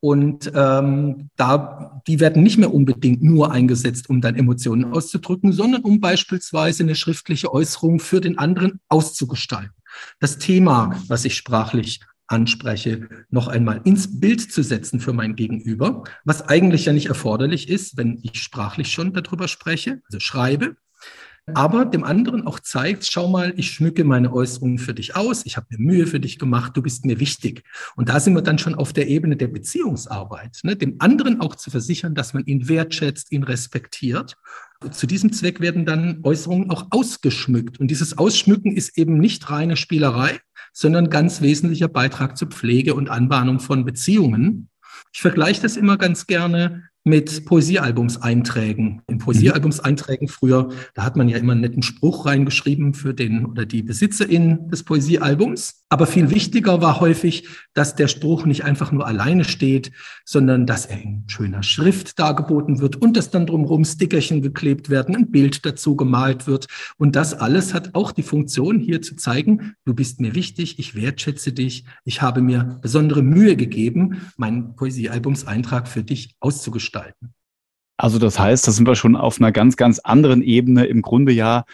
Und 0.00 0.50
ähm, 0.54 1.30
da, 1.36 2.02
die 2.08 2.18
werden 2.18 2.42
nicht 2.42 2.58
mehr 2.58 2.74
unbedingt 2.74 3.22
nur 3.22 3.52
eingesetzt, 3.52 4.10
um 4.10 4.20
dann 4.20 4.34
Emotionen 4.34 4.92
auszudrücken, 4.92 5.52
sondern 5.52 5.82
um 5.82 6.00
beispielsweise 6.00 6.82
eine 6.82 6.96
schriftliche 6.96 7.52
Äußerung 7.52 8.00
für 8.00 8.20
den 8.20 8.36
anderen 8.36 8.80
auszugestalten. 8.88 9.74
Das 10.18 10.38
Thema, 10.38 11.00
was 11.06 11.24
ich 11.24 11.36
sprachlich 11.36 12.00
anspreche, 12.32 13.08
noch 13.30 13.48
einmal 13.48 13.80
ins 13.84 14.20
Bild 14.20 14.40
zu 14.52 14.62
setzen 14.62 15.00
für 15.00 15.12
mein 15.12 15.36
Gegenüber, 15.36 16.04
was 16.24 16.48
eigentlich 16.48 16.86
ja 16.86 16.92
nicht 16.92 17.06
erforderlich 17.06 17.68
ist, 17.68 17.96
wenn 17.96 18.18
ich 18.22 18.42
sprachlich 18.42 18.90
schon 18.90 19.12
darüber 19.12 19.48
spreche, 19.48 20.00
also 20.06 20.18
schreibe, 20.20 20.76
aber 21.54 21.84
dem 21.84 22.04
anderen 22.04 22.46
auch 22.46 22.60
zeigt, 22.60 23.04
schau 23.10 23.28
mal, 23.28 23.52
ich 23.56 23.72
schmücke 23.72 24.04
meine 24.04 24.32
Äußerungen 24.32 24.78
für 24.78 24.94
dich 24.94 25.16
aus, 25.16 25.44
ich 25.44 25.56
habe 25.56 25.66
mir 25.70 25.78
Mühe 25.78 26.06
für 26.06 26.20
dich 26.20 26.38
gemacht, 26.38 26.76
du 26.76 26.82
bist 26.82 27.04
mir 27.04 27.18
wichtig. 27.18 27.64
Und 27.96 28.08
da 28.08 28.20
sind 28.20 28.34
wir 28.34 28.42
dann 28.42 28.58
schon 28.58 28.76
auf 28.76 28.92
der 28.92 29.08
Ebene 29.08 29.36
der 29.36 29.48
Beziehungsarbeit, 29.48 30.60
ne? 30.62 30.76
dem 30.76 30.96
anderen 31.00 31.40
auch 31.40 31.56
zu 31.56 31.70
versichern, 31.70 32.14
dass 32.14 32.32
man 32.32 32.44
ihn 32.46 32.68
wertschätzt, 32.68 33.32
ihn 33.32 33.42
respektiert. 33.42 34.36
Zu 34.90 35.06
diesem 35.06 35.32
Zweck 35.32 35.60
werden 35.60 35.84
dann 35.84 36.20
Äußerungen 36.22 36.70
auch 36.70 36.86
ausgeschmückt. 36.90 37.80
Und 37.80 37.88
dieses 37.88 38.18
Ausschmücken 38.18 38.76
ist 38.76 38.96
eben 38.96 39.18
nicht 39.18 39.50
reine 39.50 39.76
Spielerei, 39.76 40.38
sondern 40.72 41.10
ganz 41.10 41.40
wesentlicher 41.40 41.88
Beitrag 41.88 42.36
zur 42.36 42.48
Pflege 42.48 42.94
und 42.94 43.10
Anbahnung 43.10 43.58
von 43.58 43.84
Beziehungen. 43.84 44.68
Ich 45.12 45.20
vergleiche 45.20 45.62
das 45.62 45.76
immer 45.76 45.98
ganz 45.98 46.26
gerne 46.26 46.88
mit 47.04 47.46
Poesiealbumseinträgen. 47.46 49.02
In 49.08 49.18
Poesiealbumseinträgen 49.18 50.28
früher, 50.28 50.68
da 50.94 51.02
hat 51.02 51.16
man 51.16 51.28
ja 51.28 51.36
immer 51.36 51.52
einen 51.52 51.62
netten 51.62 51.82
Spruch 51.82 52.26
reingeschrieben 52.26 52.94
für 52.94 53.12
den 53.12 53.44
oder 53.44 53.66
die 53.66 53.82
BesitzerInnen 53.82 54.68
des 54.68 54.84
Poesiealbums. 54.84 55.84
Aber 55.88 56.06
viel 56.06 56.30
wichtiger 56.30 56.80
war 56.80 57.00
häufig, 57.00 57.48
dass 57.74 57.96
der 57.96 58.06
Spruch 58.06 58.46
nicht 58.46 58.64
einfach 58.64 58.92
nur 58.92 59.06
alleine 59.06 59.44
steht, 59.44 59.90
sondern 60.24 60.64
dass 60.64 60.86
er 60.86 61.02
in 61.02 61.24
schöner 61.26 61.64
Schrift 61.64 62.18
dargeboten 62.20 62.80
wird 62.80 62.96
und 62.96 63.16
dass 63.16 63.30
dann 63.30 63.46
drumherum 63.46 63.84
Stickerchen 63.84 64.40
geklebt 64.40 64.88
werden, 64.88 65.16
ein 65.16 65.30
Bild 65.32 65.66
dazu 65.66 65.96
gemalt 65.96 66.46
wird. 66.46 66.68
Und 66.98 67.16
das 67.16 67.34
alles 67.34 67.74
hat 67.74 67.94
auch 67.94 68.12
die 68.12 68.22
Funktion, 68.22 68.78
hier 68.78 69.02
zu 69.02 69.16
zeigen, 69.16 69.74
du 69.84 69.92
bist 69.92 70.20
mir 70.20 70.36
wichtig, 70.36 70.78
ich 70.78 70.94
wertschätze 70.94 71.52
dich, 71.52 71.84
ich 72.04 72.22
habe 72.22 72.42
mir 72.42 72.78
besondere 72.80 73.22
Mühe 73.22 73.56
gegeben, 73.56 74.22
meinen 74.36 74.76
Poesiealbumseintrag 74.76 75.88
für 75.88 76.04
dich 76.04 76.36
auszugestalten 76.38 76.91
gestalten. 76.92 77.34
Also 77.96 78.18
das 78.18 78.38
heißt, 78.38 78.66
da 78.66 78.72
sind 78.72 78.86
wir 78.86 78.96
schon 78.96 79.16
auf 79.16 79.40
einer 79.40 79.52
ganz, 79.52 79.76
ganz 79.76 79.98
anderen 79.98 80.42
Ebene. 80.42 80.86
Im 80.86 81.02
Grunde 81.02 81.32
ja, 81.32 81.64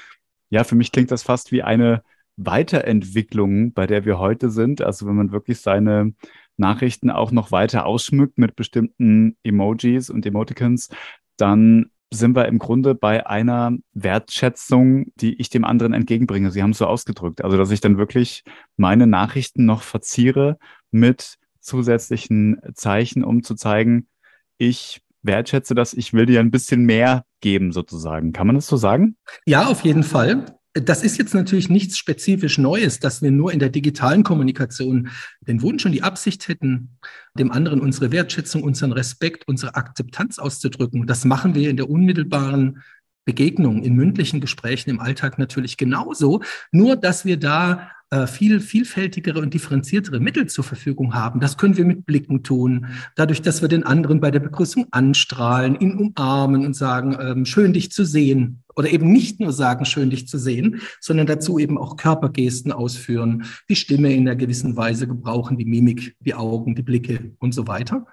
ja, 0.50 0.64
für 0.64 0.74
mich 0.74 0.92
klingt 0.92 1.10
das 1.10 1.22
fast 1.22 1.52
wie 1.52 1.62
eine 1.62 2.02
Weiterentwicklung, 2.36 3.72
bei 3.72 3.86
der 3.86 4.04
wir 4.04 4.18
heute 4.18 4.50
sind. 4.50 4.82
Also 4.82 5.06
wenn 5.06 5.16
man 5.16 5.32
wirklich 5.32 5.60
seine 5.60 6.14
Nachrichten 6.56 7.10
auch 7.10 7.32
noch 7.32 7.50
weiter 7.50 7.86
ausschmückt 7.86 8.38
mit 8.38 8.56
bestimmten 8.56 9.36
Emojis 9.42 10.10
und 10.10 10.26
Emoticons, 10.26 10.88
dann 11.36 11.90
sind 12.12 12.34
wir 12.36 12.46
im 12.46 12.58
Grunde 12.58 12.94
bei 12.94 13.26
einer 13.26 13.72
Wertschätzung, 13.92 15.12
die 15.16 15.34
ich 15.40 15.50
dem 15.50 15.64
anderen 15.64 15.92
entgegenbringe. 15.92 16.50
Sie 16.50 16.62
haben 16.62 16.70
es 16.70 16.78
so 16.78 16.86
ausgedrückt. 16.86 17.44
Also, 17.44 17.56
dass 17.56 17.70
ich 17.70 17.80
dann 17.80 17.98
wirklich 17.98 18.44
meine 18.76 19.06
Nachrichten 19.06 19.66
noch 19.66 19.82
verziere 19.82 20.58
mit 20.90 21.36
zusätzlichen 21.60 22.60
Zeichen, 22.74 23.24
um 23.24 23.42
zu 23.42 23.54
zeigen, 23.54 24.08
ich 24.56 25.02
wertschätze 25.28 25.76
das, 25.76 25.94
ich 25.94 26.12
will 26.12 26.26
dir 26.26 26.40
ein 26.40 26.50
bisschen 26.50 26.82
mehr 26.82 27.24
geben 27.40 27.70
sozusagen. 27.70 28.32
Kann 28.32 28.48
man 28.48 28.56
das 28.56 28.66
so 28.66 28.76
sagen? 28.76 29.16
Ja, 29.46 29.66
auf 29.66 29.82
jeden 29.82 30.02
Fall. 30.02 30.58
Das 30.74 31.02
ist 31.02 31.18
jetzt 31.18 31.34
natürlich 31.34 31.70
nichts 31.70 31.96
spezifisch 31.96 32.58
Neues, 32.58 32.98
dass 32.98 33.22
wir 33.22 33.30
nur 33.30 33.52
in 33.52 33.58
der 33.58 33.68
digitalen 33.68 34.22
Kommunikation 34.22 35.08
den 35.40 35.62
Wunsch 35.62 35.86
und 35.86 35.92
die 35.92 36.02
Absicht 36.02 36.48
hätten, 36.48 36.98
dem 37.38 37.52
anderen 37.52 37.80
unsere 37.80 38.12
Wertschätzung, 38.12 38.62
unseren 38.62 38.92
Respekt, 38.92 39.44
unsere 39.46 39.76
Akzeptanz 39.76 40.38
auszudrücken. 40.38 41.06
Das 41.06 41.24
machen 41.24 41.54
wir 41.54 41.70
in 41.70 41.76
der 41.76 41.88
unmittelbaren 41.88 42.82
Begegnung, 43.24 43.82
in 43.82 43.94
mündlichen 43.94 44.40
Gesprächen 44.40 44.90
im 44.90 45.00
Alltag 45.00 45.38
natürlich 45.38 45.76
genauso, 45.76 46.42
nur 46.72 46.96
dass 46.96 47.24
wir 47.24 47.38
da 47.38 47.90
äh, 48.10 48.26
viel 48.26 48.60
vielfältigere 48.60 49.38
und 49.40 49.52
differenziertere 49.52 50.18
Mittel 50.18 50.46
zur 50.46 50.64
Verfügung 50.64 51.14
haben. 51.14 51.40
Das 51.40 51.58
können 51.58 51.76
wir 51.76 51.84
mit 51.84 52.06
Blicken 52.06 52.42
tun, 52.42 52.86
dadurch, 53.16 53.42
dass 53.42 53.60
wir 53.60 53.68
den 53.68 53.82
anderen 53.84 54.20
bei 54.20 54.30
der 54.30 54.40
Begrüßung 54.40 54.86
anstrahlen, 54.92 55.78
ihn 55.78 55.98
umarmen 55.98 56.64
und 56.64 56.74
sagen, 56.74 57.18
ähm, 57.20 57.44
schön 57.44 57.74
dich 57.74 57.92
zu 57.92 58.04
sehen. 58.04 58.62
Oder 58.76 58.90
eben 58.90 59.12
nicht 59.12 59.40
nur 59.40 59.52
sagen, 59.52 59.84
schön 59.84 60.08
dich 60.08 60.26
zu 60.26 60.38
sehen, 60.38 60.80
sondern 61.00 61.26
dazu 61.26 61.58
eben 61.58 61.76
auch 61.76 61.96
Körpergesten 61.96 62.72
ausführen, 62.72 63.44
die 63.68 63.76
Stimme 63.76 64.14
in 64.14 64.26
einer 64.26 64.36
gewissen 64.36 64.76
Weise 64.76 65.06
gebrauchen, 65.06 65.58
die 65.58 65.64
Mimik, 65.66 66.16
die 66.20 66.34
Augen, 66.34 66.74
die 66.76 66.82
Blicke 66.82 67.32
und 67.40 67.52
so 67.52 67.66
weiter. 67.66 68.06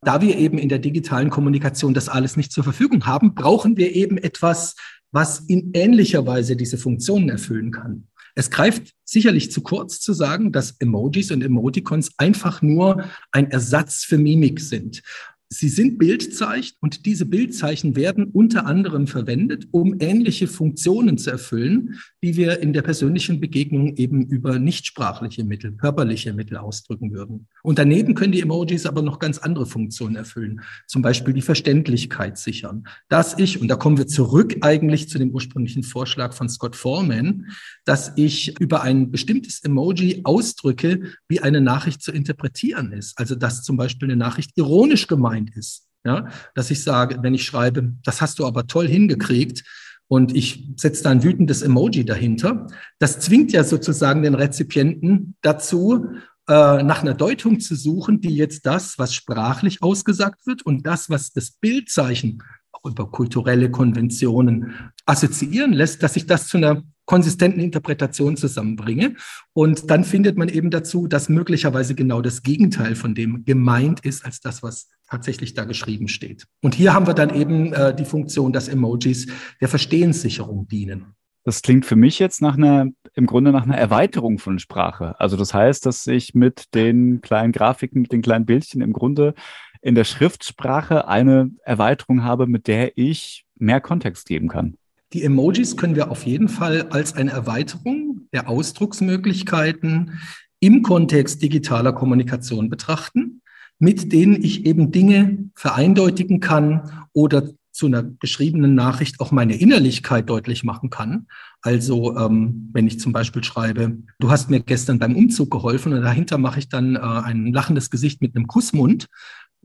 Da 0.00 0.22
wir 0.22 0.38
eben 0.38 0.58
in 0.58 0.68
der 0.68 0.78
digitalen 0.78 1.28
Kommunikation 1.28 1.92
das 1.92 2.08
alles 2.08 2.36
nicht 2.36 2.52
zur 2.52 2.64
Verfügung 2.64 3.04
haben, 3.04 3.34
brauchen 3.34 3.76
wir 3.76 3.94
eben 3.94 4.16
etwas, 4.16 4.76
was 5.10 5.40
in 5.40 5.72
ähnlicher 5.74 6.26
Weise 6.26 6.56
diese 6.56 6.78
Funktionen 6.78 7.28
erfüllen 7.28 7.70
kann. 7.70 8.08
Es 8.34 8.50
greift 8.50 8.94
sicherlich 9.04 9.52
zu 9.52 9.62
kurz 9.62 10.00
zu 10.00 10.12
sagen, 10.12 10.52
dass 10.52 10.76
Emojis 10.78 11.30
und 11.30 11.42
Emoticons 11.42 12.12
einfach 12.16 12.62
nur 12.62 13.04
ein 13.30 13.50
Ersatz 13.50 14.04
für 14.04 14.18
Mimik 14.18 14.60
sind. 14.60 15.02
Sie 15.52 15.68
sind 15.68 15.98
Bildzeichen 15.98 16.78
und 16.80 17.04
diese 17.04 17.26
Bildzeichen 17.26 17.94
werden 17.94 18.24
unter 18.24 18.64
anderem 18.64 19.06
verwendet, 19.06 19.68
um 19.70 19.96
ähnliche 20.00 20.46
Funktionen 20.46 21.18
zu 21.18 21.30
erfüllen, 21.30 22.00
die 22.22 22.36
wir 22.36 22.60
in 22.60 22.72
der 22.72 22.80
persönlichen 22.80 23.38
Begegnung 23.38 23.96
eben 23.96 24.26
über 24.26 24.58
nichtsprachliche 24.58 25.44
Mittel, 25.44 25.72
körperliche 25.72 26.32
Mittel 26.32 26.56
ausdrücken 26.56 27.12
würden. 27.12 27.48
Und 27.62 27.78
daneben 27.78 28.14
können 28.14 28.32
die 28.32 28.40
Emojis 28.40 28.86
aber 28.86 29.02
noch 29.02 29.18
ganz 29.18 29.36
andere 29.36 29.66
Funktionen 29.66 30.16
erfüllen, 30.16 30.62
zum 30.86 31.02
Beispiel 31.02 31.34
die 31.34 31.42
Verständlichkeit 31.42 32.38
sichern. 32.38 32.84
Dass 33.10 33.38
ich, 33.38 33.60
und 33.60 33.68
da 33.68 33.76
kommen 33.76 33.98
wir 33.98 34.06
zurück 34.06 34.56
eigentlich 34.62 35.10
zu 35.10 35.18
dem 35.18 35.32
ursprünglichen 35.32 35.82
Vorschlag 35.82 36.32
von 36.32 36.48
Scott 36.48 36.76
Foreman, 36.76 37.48
dass 37.84 38.12
ich 38.16 38.58
über 38.58 38.82
ein 38.82 39.10
bestimmtes 39.10 39.62
Emoji 39.62 40.22
ausdrücke, 40.24 41.02
wie 41.28 41.40
eine 41.40 41.60
Nachricht 41.60 42.00
zu 42.00 42.10
interpretieren 42.10 42.92
ist. 42.92 43.18
Also 43.18 43.34
dass 43.34 43.62
zum 43.62 43.76
Beispiel 43.76 44.08
eine 44.08 44.16
Nachricht 44.16 44.52
ironisch 44.56 45.08
gemeint 45.08 45.41
gemeint 45.42 45.56
ist. 45.56 45.88
Ja, 46.04 46.28
dass 46.56 46.70
ich 46.72 46.82
sage, 46.82 47.18
wenn 47.22 47.32
ich 47.32 47.44
schreibe, 47.44 47.92
das 48.04 48.20
hast 48.20 48.40
du 48.40 48.46
aber 48.46 48.66
toll 48.66 48.88
hingekriegt 48.88 49.62
und 50.08 50.34
ich 50.34 50.68
setze 50.76 51.04
da 51.04 51.10
ein 51.10 51.22
wütendes 51.22 51.62
Emoji 51.62 52.04
dahinter, 52.04 52.66
das 52.98 53.20
zwingt 53.20 53.52
ja 53.52 53.62
sozusagen 53.62 54.22
den 54.22 54.34
Rezipienten 54.34 55.36
dazu, 55.42 56.08
äh, 56.48 56.82
nach 56.82 57.02
einer 57.02 57.14
Deutung 57.14 57.60
zu 57.60 57.76
suchen, 57.76 58.20
die 58.20 58.34
jetzt 58.34 58.66
das, 58.66 58.98
was 58.98 59.14
sprachlich 59.14 59.80
ausgesagt 59.80 60.44
wird 60.44 60.62
und 60.62 60.88
das, 60.88 61.08
was 61.08 61.32
das 61.32 61.52
Bildzeichen 61.52 62.42
auch 62.72 62.90
über 62.90 63.08
kulturelle 63.08 63.70
Konventionen 63.70 64.74
assoziieren 65.06 65.72
lässt, 65.72 66.02
dass 66.02 66.16
ich 66.16 66.26
das 66.26 66.48
zu 66.48 66.56
einer 66.56 66.82
konsistenten 67.12 67.60
Interpretation 67.60 68.38
zusammenbringe. 68.38 69.16
Und 69.52 69.90
dann 69.90 70.02
findet 70.02 70.38
man 70.38 70.48
eben 70.48 70.70
dazu, 70.70 71.06
dass 71.06 71.28
möglicherweise 71.28 71.94
genau 71.94 72.22
das 72.22 72.42
Gegenteil 72.42 72.94
von 72.94 73.14
dem 73.14 73.44
gemeint 73.44 74.00
ist, 74.00 74.24
als 74.24 74.40
das, 74.40 74.62
was 74.62 74.88
tatsächlich 75.10 75.52
da 75.52 75.64
geschrieben 75.64 76.08
steht. 76.08 76.46
Und 76.62 76.74
hier 76.74 76.94
haben 76.94 77.06
wir 77.06 77.12
dann 77.12 77.34
eben 77.34 77.74
äh, 77.74 77.94
die 77.94 78.06
Funktion, 78.06 78.54
dass 78.54 78.68
Emojis 78.68 79.26
der 79.60 79.68
Verstehenssicherung 79.68 80.68
dienen. 80.68 81.04
Das 81.44 81.60
klingt 81.60 81.84
für 81.84 81.96
mich 81.96 82.18
jetzt 82.18 82.40
nach 82.40 82.56
einer, 82.56 82.86
im 83.12 83.26
Grunde 83.26 83.52
nach 83.52 83.64
einer 83.64 83.76
Erweiterung 83.76 84.38
von 84.38 84.58
Sprache. 84.58 85.20
Also 85.20 85.36
das 85.36 85.52
heißt, 85.52 85.84
dass 85.84 86.06
ich 86.06 86.34
mit 86.34 86.74
den 86.74 87.20
kleinen 87.20 87.52
Grafiken, 87.52 88.00
mit 88.00 88.12
den 88.12 88.22
kleinen 88.22 88.46
Bildchen 88.46 88.80
im 88.80 88.94
Grunde 88.94 89.34
in 89.82 89.94
der 89.94 90.04
Schriftsprache 90.04 91.08
eine 91.08 91.50
Erweiterung 91.62 92.24
habe, 92.24 92.46
mit 92.46 92.68
der 92.68 92.96
ich 92.96 93.44
mehr 93.56 93.82
Kontext 93.82 94.26
geben 94.26 94.48
kann. 94.48 94.78
Die 95.12 95.22
Emojis 95.24 95.76
können 95.76 95.94
wir 95.94 96.10
auf 96.10 96.24
jeden 96.24 96.48
Fall 96.48 96.88
als 96.90 97.14
eine 97.14 97.32
Erweiterung 97.32 98.28
der 98.32 98.48
Ausdrucksmöglichkeiten 98.48 100.18
im 100.60 100.82
Kontext 100.82 101.42
digitaler 101.42 101.92
Kommunikation 101.92 102.70
betrachten, 102.70 103.42
mit 103.78 104.12
denen 104.12 104.42
ich 104.42 104.64
eben 104.64 104.90
Dinge 104.90 105.50
vereindeutigen 105.54 106.40
kann 106.40 107.04
oder 107.12 107.50
zu 107.72 107.86
einer 107.86 108.02
geschriebenen 108.02 108.74
Nachricht 108.74 109.18
auch 109.20 109.32
meine 109.32 109.56
Innerlichkeit 109.56 110.28
deutlich 110.28 110.62
machen 110.62 110.90
kann. 110.90 111.26
Also 111.62 112.16
ähm, 112.16 112.70
wenn 112.72 112.86
ich 112.86 113.00
zum 113.00 113.12
Beispiel 113.12 113.42
schreibe, 113.42 113.98
du 114.18 114.30
hast 114.30 114.50
mir 114.50 114.60
gestern 114.60 114.98
beim 114.98 115.16
Umzug 115.16 115.50
geholfen 115.50 115.92
und 115.94 116.02
dahinter 116.02 116.36
mache 116.38 116.58
ich 116.58 116.68
dann 116.68 116.96
äh, 116.96 117.00
ein 117.00 117.52
lachendes 117.52 117.90
Gesicht 117.90 118.20
mit 118.20 118.36
einem 118.36 118.46
Kussmund, 118.46 119.08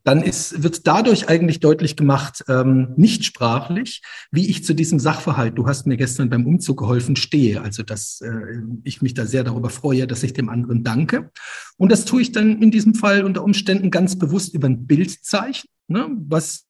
dann 0.08 0.22
ist, 0.22 0.64
wird 0.64 0.88
dadurch 0.88 1.28
eigentlich 1.28 1.60
deutlich 1.60 1.98
gemacht, 1.98 2.46
ähm, 2.48 2.94
nicht 2.96 3.26
sprachlich, 3.26 4.02
wie 4.32 4.50
ich 4.50 4.64
zu 4.64 4.74
diesem 4.74 5.02
Sachverhalt, 5.02 5.58
du 5.58 5.68
hast 5.68 5.86
mir 5.86 5.98
gestern 5.98 6.30
beim 6.30 6.48
Umzug 6.48 6.80
geholfen, 6.80 7.18
stehe. 7.18 7.60
Also, 7.62 7.84
dass 7.84 8.22
äh, 8.22 8.62
ich 8.86 9.02
mich 9.02 9.16
da 9.16 9.26
sehr 9.26 9.44
darüber 9.44 9.70
freue, 9.70 10.08
dass 10.08 10.24
ich 10.24 10.32
dem 10.32 10.48
anderen 10.48 10.86
danke. 10.86 11.30
Und 11.76 11.92
das 11.92 12.06
tue 12.06 12.22
ich 12.22 12.32
dann 12.32 12.62
in 12.62 12.72
diesem 12.72 12.96
Fall 12.96 13.26
unter 13.26 13.44
Umständen 13.44 13.92
ganz 13.92 14.18
bewusst 14.18 14.54
über 14.54 14.70
ein 14.70 14.88
Bildzeichen, 14.88 15.68
ne, 15.90 16.08
was 16.10 16.68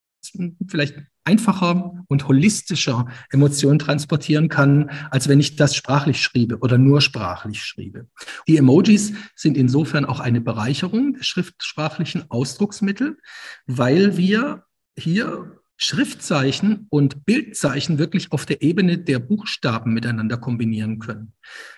vielleicht 0.68 0.96
einfacher 1.28 2.06
und 2.08 2.28
holistischer 2.28 3.08
Emotionen 3.32 3.80
transportieren 3.80 4.48
kann, 4.48 4.90
als 5.12 5.28
wenn 5.28 5.42
ich 5.42 5.58
das 5.58 5.76
sprachlich 5.76 6.22
schriebe 6.22 6.60
oder 6.60 6.78
nur 6.78 7.02
sprachlich 7.02 7.62
schriebe. 7.62 8.08
Die 8.48 8.56
Emojis 8.58 9.14
sind 9.36 9.58
insofern 9.58 10.06
auch 10.06 10.22
eine 10.22 10.40
Bereicherung 10.40 11.14
der 11.14 11.24
schriftsprachlichen 11.24 12.32
Ausdrucksmittel, 12.32 13.18
weil 13.66 14.16
wir 14.16 14.64
hier 14.98 15.60
Schriftzeichen 15.78 16.88
und 16.90 17.26
Bildzeichen 17.26 18.00
wirklich 18.00 18.32
auf 18.32 18.46
der 18.48 18.64
Ebene 18.64 18.98
der 18.98 19.20
Buchstaben 19.20 19.94
miteinander 19.94 20.38
kombinieren 20.38 20.98
können. 20.98 21.34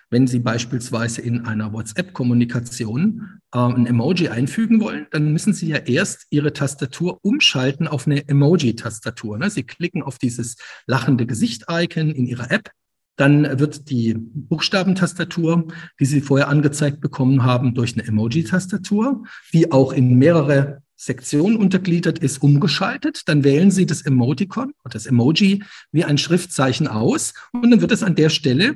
Wenn 0.10 0.26
Sie 0.26 0.40
beispielsweise 0.40 1.22
in 1.22 1.46
einer 1.46 1.74
WhatsApp-Kommunikation 1.74 3.42
äh, 3.54 3.60
ein 3.60 3.86
Emoji 3.86 4.30
einfügen 4.30 4.80
wollen, 4.80 5.06
dann 5.12 5.32
müssen 5.32 5.54
Sie 5.54 5.68
ja 5.68 5.78
erst 5.78 6.28
Ihre 6.32 6.54
Tastatur 6.54 7.20
umschalten 7.22 7.88
auf 7.88 8.08
eine 8.08 8.28
Emoji-Tastatur. 8.28 9.38
Ne? 9.38 9.50
Sie 9.50 9.64
klicken 9.64 10.02
auf 10.02 10.18
dieses 10.18 10.56
lachende 10.88 11.28
Gesicht-Icon 11.28 12.10
in 12.10 12.26
Ihrer 12.26 12.50
App. 12.50 12.72
Dann 13.18 13.60
wird 13.60 13.90
die 13.90 14.16
Buchstabentastatur, 14.18 15.68
die 16.00 16.06
Sie 16.06 16.22
vorher 16.22 16.48
angezeigt 16.48 17.02
bekommen 17.02 17.44
haben, 17.44 17.76
durch 17.76 17.94
eine 17.94 18.08
Emoji-Tastatur, 18.08 19.26
die 19.54 19.74
auch 19.74 19.92
in 19.92 20.18
mehrere 20.18 20.82
Sektionen 21.02 21.56
untergliedert 21.56 22.20
ist, 22.20 22.44
umgeschaltet. 22.44 23.22
Dann 23.28 23.46
wählen 23.46 23.72
Sie 23.72 23.86
das 23.86 24.02
Emoticon 24.02 24.74
oder 24.84 24.94
das 24.94 25.06
Emoji 25.06 25.64
wie 25.94 26.04
ein 26.04 26.18
Schriftzeichen 26.18 26.90
aus 26.90 27.34
und 27.54 27.72
dann 27.72 27.80
wird 27.80 27.94
es 27.94 28.04
an 28.04 28.16
der 28.16 28.30
Stelle 28.30 28.76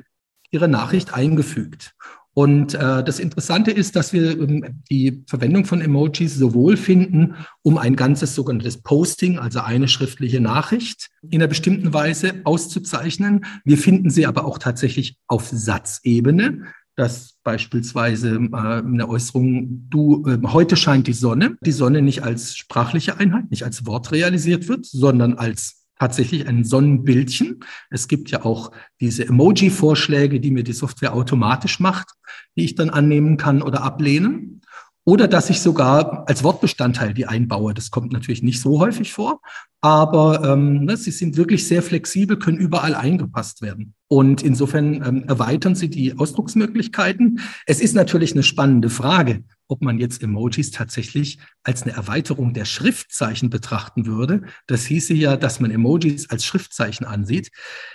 ihre 0.50 0.66
Nachricht 0.66 1.12
eingefügt. 1.12 1.94
Und 2.32 2.74
äh, 2.74 3.04
das 3.04 3.20
Interessante 3.20 3.70
ist, 3.70 3.94
dass 3.94 4.14
wir 4.14 4.40
ähm, 4.40 4.82
die 4.90 5.22
Verwendung 5.28 5.66
von 5.66 5.82
Emojis 5.82 6.34
sowohl 6.34 6.78
finden, 6.78 7.34
um 7.62 7.76
ein 7.76 7.94
ganzes 7.94 8.34
sogenanntes 8.34 8.82
Posting, 8.82 9.38
also 9.38 9.60
eine 9.60 9.86
schriftliche 9.86 10.40
Nachricht 10.40 11.10
in 11.30 11.42
einer 11.42 11.48
bestimmten 11.48 11.92
Weise 11.92 12.40
auszuzeichnen. 12.44 13.44
Wir 13.64 13.78
finden 13.78 14.08
sie 14.08 14.26
aber 14.26 14.46
auch 14.46 14.58
tatsächlich 14.58 15.18
auf 15.28 15.48
Satzebene, 15.48 16.62
dass 16.96 17.34
beispielsweise 17.42 18.36
äh, 18.36 18.56
eine 18.56 19.08
Äußerung, 19.08 19.88
du, 19.90 20.24
äh, 20.26 20.38
heute 20.46 20.76
scheint 20.76 21.06
die 21.06 21.12
Sonne, 21.12 21.56
die 21.60 21.72
Sonne 21.72 22.02
nicht 22.02 22.22
als 22.22 22.56
sprachliche 22.56 23.18
Einheit, 23.18 23.50
nicht 23.50 23.64
als 23.64 23.86
Wort 23.86 24.12
realisiert 24.12 24.68
wird, 24.68 24.86
sondern 24.86 25.34
als 25.34 25.84
tatsächlich 25.98 26.46
ein 26.48 26.64
Sonnenbildchen. 26.64 27.60
Es 27.90 28.08
gibt 28.08 28.30
ja 28.30 28.44
auch 28.44 28.72
diese 29.00 29.26
Emoji-Vorschläge, 29.26 30.40
die 30.40 30.50
mir 30.50 30.64
die 30.64 30.72
Software 30.72 31.14
automatisch 31.14 31.80
macht, 31.80 32.10
die 32.56 32.64
ich 32.64 32.74
dann 32.74 32.90
annehmen 32.90 33.36
kann 33.36 33.62
oder 33.62 33.82
ablehnen. 33.82 34.60
Oder 35.06 35.28
dass 35.28 35.50
ich 35.50 35.60
sogar 35.60 36.26
als 36.28 36.42
Wortbestandteil 36.44 37.12
die 37.12 37.26
einbaue. 37.26 37.74
Das 37.74 37.90
kommt 37.90 38.12
natürlich 38.12 38.42
nicht 38.42 38.60
so 38.60 38.80
häufig 38.80 39.12
vor, 39.12 39.42
aber 39.82 40.42
ähm, 40.42 40.86
ne, 40.86 40.96
sie 40.96 41.10
sind 41.10 41.36
wirklich 41.36 41.68
sehr 41.68 41.82
flexibel, 41.82 42.38
können 42.38 42.56
überall 42.56 42.94
eingepasst 42.94 43.60
werden. 43.60 43.94
Und 44.14 44.44
insofern 44.44 45.02
ähm, 45.04 45.24
erweitern 45.24 45.74
sie 45.74 45.90
die 45.90 46.16
Ausdrucksmöglichkeiten. 46.16 47.40
Es 47.66 47.80
ist 47.80 47.96
natürlich 47.96 48.30
eine 48.30 48.44
spannende 48.44 48.88
Frage, 48.88 49.42
ob 49.66 49.82
man 49.82 49.98
jetzt 49.98 50.22
Emojis 50.22 50.70
tatsächlich 50.70 51.40
als 51.64 51.82
eine 51.82 51.94
Erweiterung 51.94 52.54
der 52.54 52.64
Schriftzeichen 52.64 53.50
betrachten 53.50 54.06
würde. 54.06 54.42
Das 54.68 54.84
hieße 54.84 55.14
ja, 55.14 55.36
dass 55.36 55.58
man 55.58 55.72
Emojis 55.72 56.30
als 56.30 56.44
Schriftzeichen 56.44 57.04
ansieht. 57.04 57.50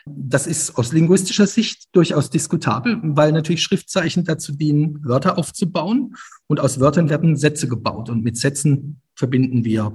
Das 0.06 0.46
ist 0.46 0.78
aus 0.78 0.92
linguistischer 0.92 1.48
Sicht 1.48 1.88
durchaus 1.94 2.30
diskutabel, 2.30 3.00
weil 3.02 3.32
natürlich 3.32 3.64
Schriftzeichen 3.64 4.26
dazu 4.26 4.52
dienen, 4.52 5.02
Wörter 5.06 5.38
aufzubauen. 5.38 6.16
Und 6.48 6.60
aus 6.60 6.82
Wörtern 6.82 7.10
werden 7.10 7.38
Sätze 7.38 7.70
gebaut. 7.70 8.10
Und 8.10 8.26
mit 8.26 8.36
Sätzen 8.36 9.00
verbinden 9.16 9.64
wir 9.64 9.94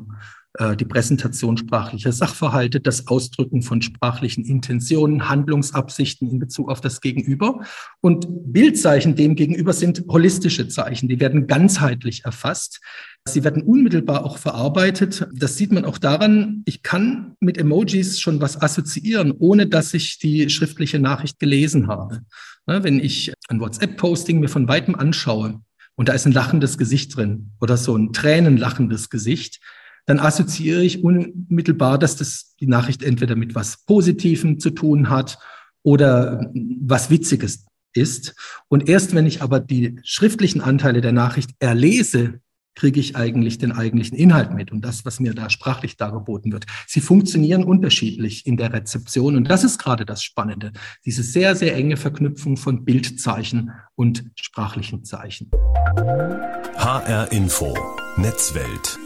die 0.78 0.84
Präsentation 0.84 1.56
sprachlicher 1.56 2.12
Sachverhalte, 2.12 2.78
das 2.78 3.08
Ausdrücken 3.08 3.62
von 3.62 3.82
sprachlichen 3.82 4.44
Intentionen, 4.44 5.28
Handlungsabsichten 5.28 6.30
in 6.30 6.38
Bezug 6.38 6.70
auf 6.70 6.80
das 6.80 7.00
Gegenüber. 7.00 7.60
Und 8.00 8.26
Bildzeichen 8.52 9.16
demgegenüber 9.16 9.72
sind 9.72 10.04
holistische 10.08 10.68
Zeichen, 10.68 11.08
die 11.08 11.18
werden 11.18 11.48
ganzheitlich 11.48 12.24
erfasst. 12.24 12.80
Sie 13.26 13.42
werden 13.42 13.64
unmittelbar 13.64 14.24
auch 14.24 14.38
verarbeitet. 14.38 15.26
Das 15.34 15.56
sieht 15.56 15.72
man 15.72 15.84
auch 15.84 15.98
daran, 15.98 16.62
ich 16.66 16.82
kann 16.82 17.34
mit 17.40 17.58
Emojis 17.58 18.20
schon 18.20 18.40
was 18.40 18.60
assoziieren, 18.60 19.32
ohne 19.32 19.66
dass 19.66 19.92
ich 19.92 20.20
die 20.20 20.48
schriftliche 20.50 21.00
Nachricht 21.00 21.40
gelesen 21.40 21.88
habe. 21.88 22.20
Wenn 22.66 23.00
ich 23.00 23.32
ein 23.48 23.58
WhatsApp-Posting 23.58 24.38
mir 24.38 24.48
von 24.48 24.68
weitem 24.68 24.94
anschaue 24.94 25.60
und 25.96 26.08
da 26.08 26.12
ist 26.12 26.26
ein 26.26 26.32
lachendes 26.32 26.78
Gesicht 26.78 27.16
drin 27.16 27.50
oder 27.60 27.76
so 27.76 27.96
ein 27.96 28.12
tränenlachendes 28.12 29.10
Gesicht, 29.10 29.58
dann 30.06 30.20
assoziiere 30.20 30.82
ich 30.82 31.02
unmittelbar, 31.02 31.98
dass 31.98 32.16
das 32.16 32.54
die 32.60 32.66
Nachricht 32.66 33.02
entweder 33.02 33.36
mit 33.36 33.54
was 33.54 33.84
Positivem 33.84 34.58
zu 34.60 34.70
tun 34.70 35.08
hat 35.08 35.38
oder 35.82 36.50
was 36.80 37.10
Witziges 37.10 37.66
ist. 37.94 38.34
Und 38.68 38.88
erst 38.88 39.14
wenn 39.14 39.26
ich 39.26 39.42
aber 39.42 39.60
die 39.60 39.98
schriftlichen 40.02 40.60
Anteile 40.60 41.00
der 41.00 41.12
Nachricht 41.12 41.50
erlese, 41.58 42.40
kriege 42.74 42.98
ich 42.98 43.16
eigentlich 43.16 43.58
den 43.58 43.72
eigentlichen 43.72 44.18
Inhalt 44.18 44.52
mit 44.52 44.72
und 44.72 44.84
das, 44.84 45.04
was 45.04 45.20
mir 45.20 45.32
da 45.32 45.48
sprachlich 45.48 45.96
dargeboten 45.96 46.52
wird. 46.52 46.66
Sie 46.86 47.00
funktionieren 47.00 47.64
unterschiedlich 47.64 48.46
in 48.46 48.56
der 48.56 48.72
Rezeption 48.72 49.36
und 49.36 49.48
das 49.48 49.64
ist 49.64 49.78
gerade 49.78 50.04
das 50.04 50.22
Spannende, 50.22 50.72
diese 51.04 51.22
sehr, 51.22 51.54
sehr 51.54 51.76
enge 51.76 51.96
Verknüpfung 51.96 52.56
von 52.56 52.84
Bildzeichen 52.84 53.70
und 53.94 54.24
sprachlichen 54.34 55.04
Zeichen. 55.04 55.50
HR 56.76 57.30
Info, 57.30 57.76
Netzwelt. 58.16 58.98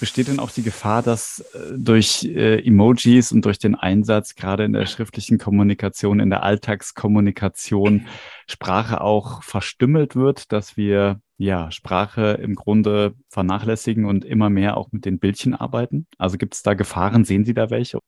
Besteht 0.00 0.28
denn 0.28 0.38
auch 0.38 0.50
die 0.50 0.62
Gefahr, 0.62 1.02
dass 1.02 1.40
äh, 1.54 1.72
durch 1.76 2.24
äh, 2.24 2.64
Emojis 2.64 3.32
und 3.32 3.44
durch 3.44 3.58
den 3.58 3.74
Einsatz 3.74 4.36
gerade 4.36 4.64
in 4.64 4.72
der 4.72 4.86
schriftlichen 4.86 5.38
Kommunikation, 5.38 6.20
in 6.20 6.30
der 6.30 6.44
Alltagskommunikation 6.44 8.06
Sprache 8.46 9.00
auch 9.00 9.42
verstümmelt 9.42 10.14
wird, 10.14 10.52
dass 10.52 10.76
wir 10.76 11.20
ja 11.36 11.70
Sprache 11.70 12.38
im 12.42 12.54
Grunde 12.54 13.14
vernachlässigen 13.28 14.04
und 14.04 14.24
immer 14.24 14.50
mehr 14.50 14.76
auch 14.76 14.92
mit 14.92 15.04
den 15.04 15.18
Bildchen 15.18 15.54
arbeiten? 15.54 16.06
Also 16.16 16.38
gibt 16.38 16.54
es 16.54 16.62
da 16.62 16.74
Gefahren? 16.74 17.24
Sehen 17.24 17.44
Sie 17.44 17.54
da 17.54 17.70
welche? 17.70 17.98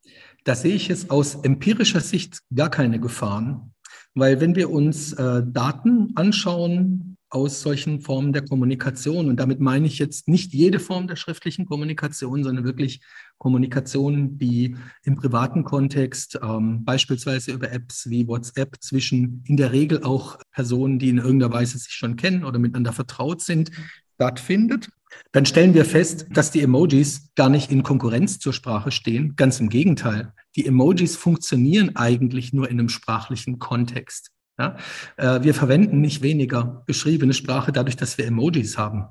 Da 0.45 0.55
sehe 0.55 0.75
ich 0.75 0.91
es 0.91 1.11
aus 1.11 1.37
empirischer 1.37 2.01
Sicht 2.01 2.41
gar 2.55 2.71
keine 2.71 3.01
Gefahren. 3.01 3.75
Weil 4.15 4.41
wenn 4.41 4.57
wir 4.57 4.71
uns 4.71 5.13
äh, 5.13 5.43
Daten 5.45 6.13
anschauen, 6.17 7.17
aus 7.31 7.63
solchen 7.63 8.01
Formen 8.01 8.33
der 8.33 8.45
Kommunikation. 8.45 9.29
Und 9.29 9.39
damit 9.39 9.61
meine 9.61 9.87
ich 9.87 9.99
jetzt 9.99 10.29
nicht 10.29 10.53
jede 10.53 10.81
Form 10.81 11.07
der 11.07 11.17
schriftlichen 11.17 11.65
Kommunikation, 11.65 12.43
sondern 12.43 12.65
wirklich 12.65 13.01
Kommunikation, 13.39 14.37
die 14.37 14.77
im 15.05 15.17
privaten 15.17 15.65
Kontext, 15.65 16.39
ähm, 16.43 16.85
beispielsweise 16.85 17.53
über 17.53 17.71
Apps 17.73 18.11
wie 18.11 18.27
WhatsApp, 18.27 18.77
zwischen 18.81 19.45
in 19.47 19.57
der 19.57 19.73
Regel 19.73 20.03
auch 20.03 20.39
Personen, 20.53 20.99
die 20.99 21.09
in 21.09 21.19
irgendeiner 21.19 21.53
Weise 21.53 21.79
sich 21.79 21.93
schon 21.93 22.17
kennen 22.17 22.45
oder 22.45 22.59
miteinander 22.59 22.93
vertraut 22.93 23.41
sind, 23.41 23.71
stattfindet. 24.17 24.91
Dann 25.33 25.47
stellen 25.47 25.75
wir 25.75 25.85
fest, 25.85 26.27
dass 26.31 26.51
die 26.51 26.61
Emojis 26.61 27.31
gar 27.35 27.49
nicht 27.49 27.71
in 27.71 27.83
Konkurrenz 27.83 28.39
zur 28.39 28.53
Sprache 28.53 28.91
stehen. 28.91 29.35
Ganz 29.37 29.61
im 29.61 29.69
Gegenteil. 29.69 30.33
Die 30.57 30.67
Emojis 30.67 31.17
funktionieren 31.17 31.97
eigentlich 31.97 32.53
nur 32.53 32.69
in 32.69 32.79
einem 32.79 32.89
sprachlichen 32.89 33.59
Kontext. 33.59 34.31
Ja? 34.61 34.77
Äh, 35.17 35.43
wir 35.43 35.55
verwenden 35.55 36.03
nicht 36.03 36.21
weniger 36.21 36.83
geschriebene 36.87 37.33
Sprache 37.33 37.73
dadurch, 37.73 37.97
dass 37.97 38.19
wir 38.19 38.27
Emojis 38.27 38.77
haben. 38.77 39.07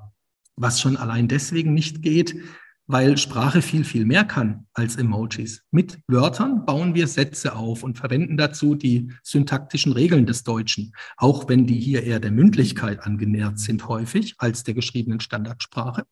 Was 0.56 0.80
schon 0.80 0.96
allein 0.96 1.28
deswegen 1.28 1.74
nicht 1.74 2.04
geht, 2.04 2.36
weil 2.90 3.18
Sprache 3.18 3.62
viel, 3.62 3.84
viel 3.84 4.04
mehr 4.04 4.26
kann 4.26 4.66
als 4.74 4.96
Emojis. 4.96 5.62
Mit 5.70 6.00
Wörtern 6.08 6.66
bauen 6.66 6.96
wir 6.96 7.06
Sätze 7.06 7.56
auf 7.56 7.84
und 7.84 8.00
verwenden 8.00 8.36
dazu 8.36 8.74
die 8.74 9.12
syntaktischen 9.22 9.94
Regeln 9.94 10.26
des 10.26 10.44
Deutschen, 10.44 10.94
auch 11.16 11.48
wenn 11.48 11.68
die 11.68 11.80
hier 11.80 12.04
eher 12.04 12.20
der 12.20 12.32
Mündlichkeit 12.32 13.04
angenähert 13.04 13.60
sind 13.60 13.88
häufig 13.88 14.34
als 14.40 14.64
der 14.64 14.74
geschriebenen 14.74 15.20
Standardsprache. 15.20 16.04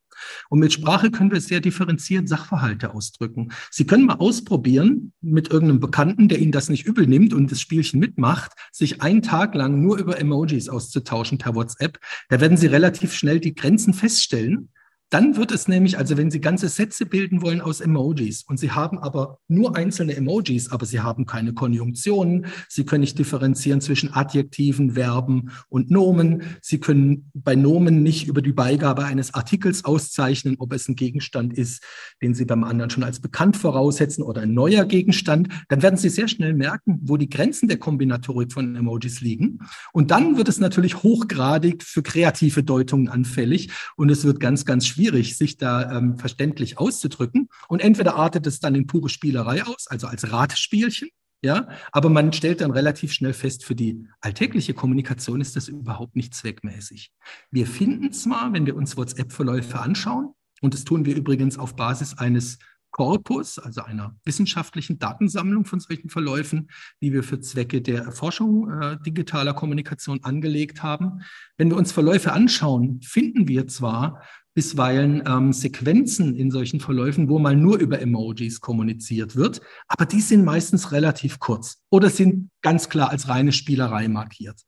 Und 0.49 0.59
mit 0.59 0.71
Sprache 0.71 1.09
können 1.09 1.31
wir 1.31 1.41
sehr 1.41 1.61
differenziert 1.61 2.29
Sachverhalte 2.29 2.93
ausdrücken. 2.93 3.51
Sie 3.71 3.87
können 3.87 4.05
mal 4.05 4.17
ausprobieren, 4.17 5.13
mit 5.19 5.49
irgendeinem 5.49 5.79
Bekannten, 5.79 6.27
der 6.27 6.37
Ihnen 6.37 6.51
das 6.51 6.69
nicht 6.69 6.85
übel 6.85 7.07
nimmt 7.07 7.33
und 7.33 7.51
das 7.51 7.59
Spielchen 7.59 7.99
mitmacht, 7.99 8.51
sich 8.71 9.01
einen 9.01 9.23
Tag 9.23 9.55
lang 9.55 9.81
nur 9.81 9.97
über 9.97 10.19
Emojis 10.19 10.69
auszutauschen 10.69 11.39
per 11.39 11.55
WhatsApp. 11.55 11.99
Da 12.29 12.39
werden 12.39 12.57
Sie 12.57 12.67
relativ 12.67 13.13
schnell 13.13 13.39
die 13.39 13.55
Grenzen 13.55 13.95
feststellen 13.95 14.69
dann 15.09 15.37
wird 15.37 15.53
es 15.53 15.69
nämlich, 15.69 15.97
also 15.97 16.17
wenn 16.17 16.31
Sie 16.31 16.41
ganze 16.41 16.67
Sätze 16.67 17.05
bilden 17.05 17.41
wollen 17.41 17.61
aus 17.61 17.79
Emojis 17.79 18.43
und 18.43 18.57
Sie 18.59 18.71
haben 18.71 18.99
aber 18.99 19.39
nur 19.47 19.77
einzelne 19.77 20.15
Emojis, 20.17 20.69
aber 20.69 20.85
Sie 20.85 20.99
haben 20.99 21.25
keine 21.25 21.53
Konjunktionen, 21.53 22.47
Sie 22.67 22.85
können 22.85 23.01
nicht 23.01 23.17
differenzieren 23.17 23.79
zwischen 23.79 24.13
Adjektiven, 24.13 24.91
Verben 24.91 25.51
und 25.69 25.91
Nomen, 25.91 26.43
Sie 26.61 26.79
können 26.79 27.31
bei 27.33 27.55
Nomen 27.55 28.03
nicht 28.03 28.27
über 28.27 28.41
die 28.41 28.51
Beigabe 28.51 29.05
eines 29.05 29.33
Artikels 29.33 29.85
auszeichnen, 29.85 30.57
ob 30.59 30.73
es 30.73 30.89
ein 30.89 30.97
Gegenstand 30.97 31.57
ist, 31.57 31.83
den 32.21 32.33
Sie 32.33 32.43
beim 32.43 32.65
anderen 32.65 32.89
schon 32.89 33.03
als 33.03 33.21
bekannt 33.21 33.55
voraussetzen 33.55 34.23
oder 34.23 34.41
ein 34.41 34.53
neuer 34.53 34.83
Gegenstand, 34.83 35.47
dann 35.69 35.81
werden 35.81 35.95
Sie 35.95 36.09
sehr 36.09 36.27
schnell 36.27 36.53
merken, 36.53 36.99
wo 37.03 37.15
die 37.15 37.29
Grenzen 37.29 37.69
der 37.69 37.77
Kombinatorik 37.77 38.51
von 38.51 38.75
Emojis 38.75 39.21
liegen. 39.21 39.59
Und 39.93 40.11
dann 40.11 40.35
wird 40.35 40.49
es 40.49 40.59
natürlich 40.59 41.01
hochgradig 41.01 41.83
für 41.83 42.03
kreative 42.03 42.63
Deutungen 42.63 43.07
anfällig 43.07 43.69
und 43.95 44.09
es 44.09 44.25
wird 44.25 44.41
ganz, 44.41 44.65
ganz 44.65 44.85
schwierig 44.85 44.96
schwierig, 44.97 45.37
sich 45.37 45.57
da 45.57 45.97
ähm, 45.97 46.17
verständlich 46.17 46.79
auszudrücken. 46.79 47.49
Und 47.67 47.81
entweder 47.81 48.15
artet 48.15 48.47
es 48.47 48.59
dann 48.59 48.75
in 48.75 48.87
pure 48.87 49.09
Spielerei 49.09 49.63
aus, 49.63 49.87
also 49.87 50.07
als 50.07 50.31
Ratespielchen, 50.31 51.09
ja, 51.43 51.67
aber 51.91 52.09
man 52.09 52.33
stellt 52.33 52.61
dann 52.61 52.71
relativ 52.71 53.13
schnell 53.13 53.33
fest, 53.33 53.63
für 53.63 53.75
die 53.75 54.07
alltägliche 54.21 54.73
Kommunikation 54.73 55.39
ist 55.39 55.55
das 55.55 55.67
überhaupt 55.67 56.15
nicht 56.15 56.33
zweckmäßig. 56.33 57.11
Wir 57.51 57.67
finden 57.67 58.11
zwar, 58.11 58.53
wenn 58.53 58.65
wir 58.65 58.75
uns 58.75 58.97
WhatsApp-Verläufe 58.97 59.79
anschauen, 59.79 60.33
und 60.61 60.73
das 60.73 60.83
tun 60.83 61.05
wir 61.05 61.15
übrigens 61.15 61.59
auf 61.59 61.75
Basis 61.75 62.17
eines 62.17 62.57
Korpus, 62.89 63.59
also 63.59 63.81
einer 63.81 64.15
wissenschaftlichen 64.25 64.97
Datensammlung 64.97 65.65
von 65.65 65.79
solchen 65.79 66.09
Verläufen, 66.09 66.69
die 67.01 67.13
wir 67.13 67.21
für 67.21 67.39
Zwecke 67.39 67.83
der 67.83 68.01
Erforschung 68.01 68.71
äh, 68.71 68.97
digitaler 69.05 69.53
Kommunikation 69.53 70.23
angelegt 70.23 70.81
haben. 70.81 71.21
Wenn 71.57 71.69
wir 71.69 71.77
uns 71.77 71.91
Verläufe 71.91 72.33
anschauen, 72.33 72.99
finden 73.03 73.47
wir 73.47 73.67
zwar 73.67 74.23
bisweilen 74.57 75.21
ähm, 75.27 75.53
Sequenzen 75.53 76.35
in 76.35 76.49
solchen 76.49 76.79
Verläufen, 76.79 77.29
wo 77.29 77.37
mal 77.37 77.55
nur 77.55 77.77
über 77.77 78.01
Emojis 78.01 78.59
kommuniziert 78.59 79.35
wird, 79.35 79.61
aber 79.87 80.07
die 80.07 80.19
sind 80.19 80.43
meistens 80.43 80.91
relativ 80.91 81.37
kurz 81.37 81.83
oder 81.91 82.09
sind 82.09 82.49
ganz 82.63 82.89
klar 82.89 83.11
als 83.11 83.29
reine 83.29 83.51
Spielerei 83.51 84.07
markiert. 84.07 84.59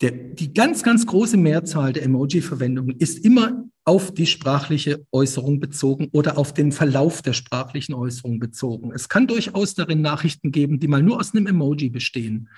Der, 0.00 0.10
die 0.10 0.52
ganz, 0.52 0.82
ganz 0.82 1.06
große 1.06 1.36
Mehrzahl 1.36 1.92
der 1.92 2.02
Emoji-Verwendung 2.02 2.88
ist 2.98 3.24
immer 3.24 3.62
auf 3.84 4.12
die 4.12 4.26
sprachliche 4.26 5.06
Äußerung 5.12 5.60
bezogen 5.60 6.08
oder 6.10 6.36
auf 6.36 6.52
den 6.52 6.72
Verlauf 6.72 7.22
der 7.22 7.34
sprachlichen 7.34 7.94
Äußerung 7.94 8.40
bezogen. 8.40 8.90
Es 8.92 9.08
kann 9.08 9.28
durchaus 9.28 9.76
darin 9.76 10.00
Nachrichten 10.00 10.50
geben, 10.50 10.80
die 10.80 10.88
mal 10.88 11.04
nur 11.04 11.20
aus 11.20 11.36
einem 11.36 11.46
Emoji 11.46 11.88
bestehen. 11.88 12.48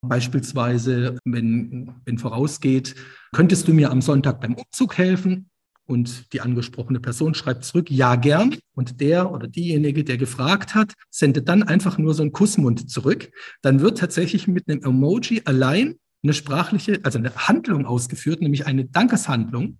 Beispielsweise, 0.00 1.16
wenn, 1.24 1.92
wenn 2.04 2.18
vorausgeht, 2.18 2.94
könntest 3.32 3.66
du 3.66 3.72
mir 3.72 3.90
am 3.90 4.00
Sonntag 4.00 4.40
beim 4.40 4.54
Umzug 4.54 4.96
helfen? 4.96 5.48
Und 5.92 6.32
die 6.32 6.40
angesprochene 6.40 7.00
Person 7.00 7.34
schreibt 7.34 7.64
zurück, 7.64 7.90
ja 7.90 8.16
gern. 8.16 8.56
Und 8.74 9.02
der 9.02 9.30
oder 9.30 9.46
diejenige, 9.46 10.04
der 10.04 10.16
gefragt 10.16 10.74
hat, 10.74 10.94
sendet 11.10 11.50
dann 11.50 11.62
einfach 11.62 11.98
nur 11.98 12.14
so 12.14 12.22
einen 12.22 12.32
Kussmund 12.32 12.90
zurück. 12.90 13.30
Dann 13.60 13.80
wird 13.80 13.98
tatsächlich 13.98 14.48
mit 14.48 14.70
einem 14.70 14.82
Emoji 14.82 15.42
allein 15.44 15.96
eine 16.22 16.32
sprachliche, 16.32 17.00
also 17.02 17.18
eine 17.18 17.34
Handlung 17.36 17.84
ausgeführt, 17.84 18.40
nämlich 18.40 18.66
eine 18.66 18.86
Dankeshandlung. 18.86 19.76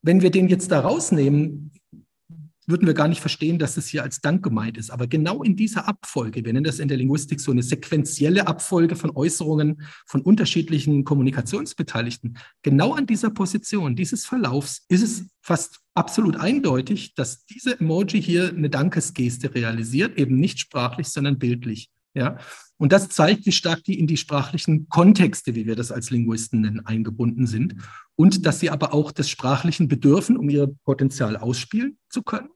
Wenn 0.00 0.22
wir 0.22 0.30
den 0.30 0.48
jetzt 0.48 0.70
da 0.70 0.80
rausnehmen, 0.80 1.72
würden 2.70 2.86
wir 2.86 2.94
gar 2.94 3.08
nicht 3.08 3.20
verstehen, 3.20 3.58
dass 3.58 3.74
das 3.74 3.86
hier 3.86 4.02
als 4.02 4.20
Dank 4.20 4.42
gemeint 4.42 4.78
ist. 4.78 4.90
Aber 4.90 5.06
genau 5.06 5.42
in 5.42 5.56
dieser 5.56 5.88
Abfolge, 5.88 6.44
wir 6.44 6.52
nennen 6.52 6.64
das 6.64 6.78
in 6.78 6.88
der 6.88 6.96
Linguistik 6.96 7.40
so 7.40 7.50
eine 7.52 7.62
sequentielle 7.62 8.46
Abfolge 8.46 8.96
von 8.96 9.10
Äußerungen 9.14 9.82
von 10.06 10.22
unterschiedlichen 10.22 11.04
Kommunikationsbeteiligten, 11.04 12.38
genau 12.62 12.94
an 12.94 13.06
dieser 13.06 13.30
Position 13.30 13.96
dieses 13.96 14.24
Verlaufs 14.24 14.84
ist 14.88 15.02
es 15.02 15.24
fast 15.42 15.80
absolut 15.94 16.36
eindeutig, 16.36 17.14
dass 17.14 17.44
diese 17.46 17.78
Emoji 17.80 18.22
hier 18.22 18.48
eine 18.48 18.70
Dankesgeste 18.70 19.54
realisiert, 19.54 20.18
eben 20.18 20.36
nicht 20.36 20.58
sprachlich, 20.58 21.08
sondern 21.08 21.38
bildlich. 21.38 21.90
Ja, 22.14 22.38
und 22.76 22.92
das 22.92 23.08
zeigt, 23.10 23.46
wie 23.46 23.52
stark 23.52 23.84
die 23.84 23.98
in 23.98 24.06
die 24.06 24.16
sprachlichen 24.16 24.88
Kontexte, 24.88 25.54
wie 25.54 25.66
wir 25.66 25.76
das 25.76 25.92
als 25.92 26.10
Linguisten 26.10 26.62
nennen, 26.62 26.84
eingebunden 26.84 27.46
sind 27.46 27.76
und 28.16 28.46
dass 28.46 28.58
sie 28.58 28.70
aber 28.70 28.94
auch 28.94 29.12
des 29.12 29.28
Sprachlichen 29.28 29.86
bedürfen, 29.86 30.36
um 30.36 30.48
ihr 30.48 30.74
Potenzial 30.84 31.36
ausspielen 31.36 31.98
zu 32.08 32.22
können. 32.22 32.48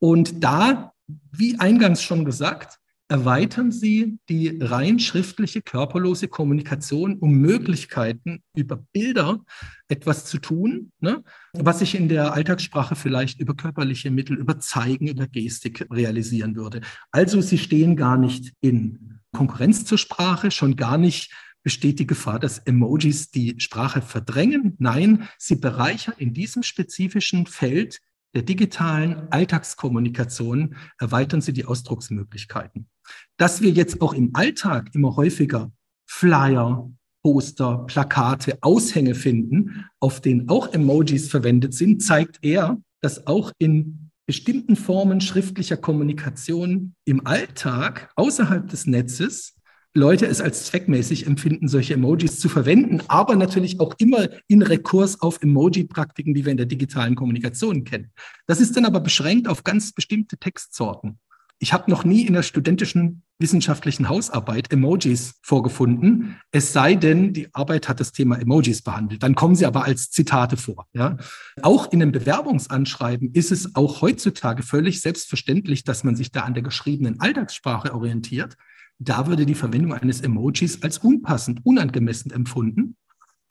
Und 0.00 0.42
da, 0.42 0.92
wie 1.30 1.60
eingangs 1.60 2.02
schon 2.02 2.24
gesagt, 2.24 2.80
erweitern 3.10 3.72
sie 3.72 4.18
die 4.28 4.56
rein 4.60 5.00
schriftliche, 5.00 5.62
körperlose 5.62 6.28
Kommunikation 6.28 7.18
um 7.18 7.32
Möglichkeiten, 7.32 8.42
über 8.54 8.76
Bilder 8.92 9.40
etwas 9.88 10.26
zu 10.26 10.38
tun, 10.38 10.92
ne, 11.00 11.24
was 11.52 11.80
sich 11.80 11.96
in 11.96 12.08
der 12.08 12.32
Alltagssprache 12.32 12.94
vielleicht 12.94 13.40
über 13.40 13.54
körperliche 13.54 14.12
Mittel, 14.12 14.38
über 14.38 14.60
Zeigen, 14.60 15.08
über 15.08 15.26
Gestik 15.26 15.88
realisieren 15.90 16.54
würde. 16.54 16.82
Also 17.10 17.40
sie 17.40 17.58
stehen 17.58 17.96
gar 17.96 18.16
nicht 18.16 18.52
in 18.60 19.18
Konkurrenz 19.32 19.84
zur 19.84 19.98
Sprache, 19.98 20.52
schon 20.52 20.76
gar 20.76 20.96
nicht 20.96 21.32
besteht 21.62 21.98
die 21.98 22.06
Gefahr, 22.06 22.38
dass 22.38 22.58
Emojis 22.58 23.30
die 23.30 23.56
Sprache 23.58 24.02
verdrängen. 24.02 24.76
Nein, 24.78 25.28
sie 25.36 25.56
bereichern 25.56 26.14
in 26.16 26.32
diesem 26.32 26.62
spezifischen 26.62 27.46
Feld 27.46 27.98
der 28.34 28.42
digitalen 28.42 29.28
Alltagskommunikation, 29.30 30.76
erweitern 30.98 31.40
sie 31.40 31.52
die 31.52 31.64
Ausdrucksmöglichkeiten. 31.64 32.88
Dass 33.36 33.60
wir 33.60 33.70
jetzt 33.70 34.00
auch 34.00 34.12
im 34.12 34.30
Alltag 34.34 34.90
immer 34.94 35.16
häufiger 35.16 35.72
Flyer, 36.06 36.90
Poster, 37.22 37.84
Plakate, 37.86 38.58
Aushänge 38.62 39.14
finden, 39.14 39.84
auf 39.98 40.20
denen 40.20 40.48
auch 40.48 40.72
Emojis 40.72 41.28
verwendet 41.28 41.74
sind, 41.74 42.02
zeigt 42.02 42.42
eher, 42.42 42.80
dass 43.00 43.26
auch 43.26 43.52
in 43.58 44.10
bestimmten 44.26 44.76
Formen 44.76 45.20
schriftlicher 45.20 45.76
Kommunikation 45.76 46.94
im 47.04 47.26
Alltag 47.26 48.12
außerhalb 48.14 48.68
des 48.68 48.86
Netzes 48.86 49.59
Leute 49.94 50.26
es 50.26 50.40
als 50.40 50.66
zweckmäßig 50.66 51.26
empfinden, 51.26 51.66
solche 51.66 51.94
Emojis 51.94 52.38
zu 52.38 52.48
verwenden, 52.48 53.02
aber 53.08 53.34
natürlich 53.34 53.80
auch 53.80 53.94
immer 53.98 54.28
in 54.46 54.62
Rekurs 54.62 55.20
auf 55.20 55.42
Emoji-Praktiken, 55.42 56.32
die 56.32 56.44
wir 56.44 56.52
in 56.52 56.58
der 56.58 56.66
digitalen 56.66 57.16
Kommunikation 57.16 57.82
kennen. 57.82 58.12
Das 58.46 58.60
ist 58.60 58.76
dann 58.76 58.84
aber 58.84 59.00
beschränkt 59.00 59.48
auf 59.48 59.64
ganz 59.64 59.92
bestimmte 59.92 60.36
Textsorten. 60.38 61.18
Ich 61.62 61.72
habe 61.74 61.90
noch 61.90 62.04
nie 62.04 62.22
in 62.22 62.32
der 62.32 62.42
studentischen 62.42 63.22
wissenschaftlichen 63.38 64.08
Hausarbeit 64.08 64.72
Emojis 64.72 65.40
vorgefunden, 65.42 66.36
es 66.52 66.72
sei 66.72 66.94
denn, 66.94 67.32
die 67.32 67.52
Arbeit 67.52 67.88
hat 67.88 68.00
das 68.00 68.12
Thema 68.12 68.38
Emojis 68.38 68.82
behandelt. 68.82 69.22
Dann 69.22 69.34
kommen 69.34 69.54
sie 69.54 69.66
aber 69.66 69.84
als 69.84 70.10
Zitate 70.10 70.56
vor. 70.56 70.86
Ja? 70.92 71.16
Auch 71.62 71.92
in 71.92 72.00
einem 72.00 72.12
Bewerbungsanschreiben 72.12 73.32
ist 73.34 73.52
es 73.52 73.74
auch 73.74 74.00
heutzutage 74.02 74.62
völlig 74.62 75.00
selbstverständlich, 75.00 75.84
dass 75.84 76.04
man 76.04 76.16
sich 76.16 76.32
da 76.32 76.42
an 76.42 76.54
der 76.54 76.62
geschriebenen 76.62 77.20
Alltagssprache 77.20 77.94
orientiert. 77.94 78.56
Da 79.02 79.26
würde 79.26 79.46
die 79.46 79.54
Verwendung 79.54 79.94
eines 79.94 80.20
Emojis 80.20 80.82
als 80.82 80.98
unpassend, 80.98 81.60
unangemessen 81.64 82.30
empfunden. 82.32 82.96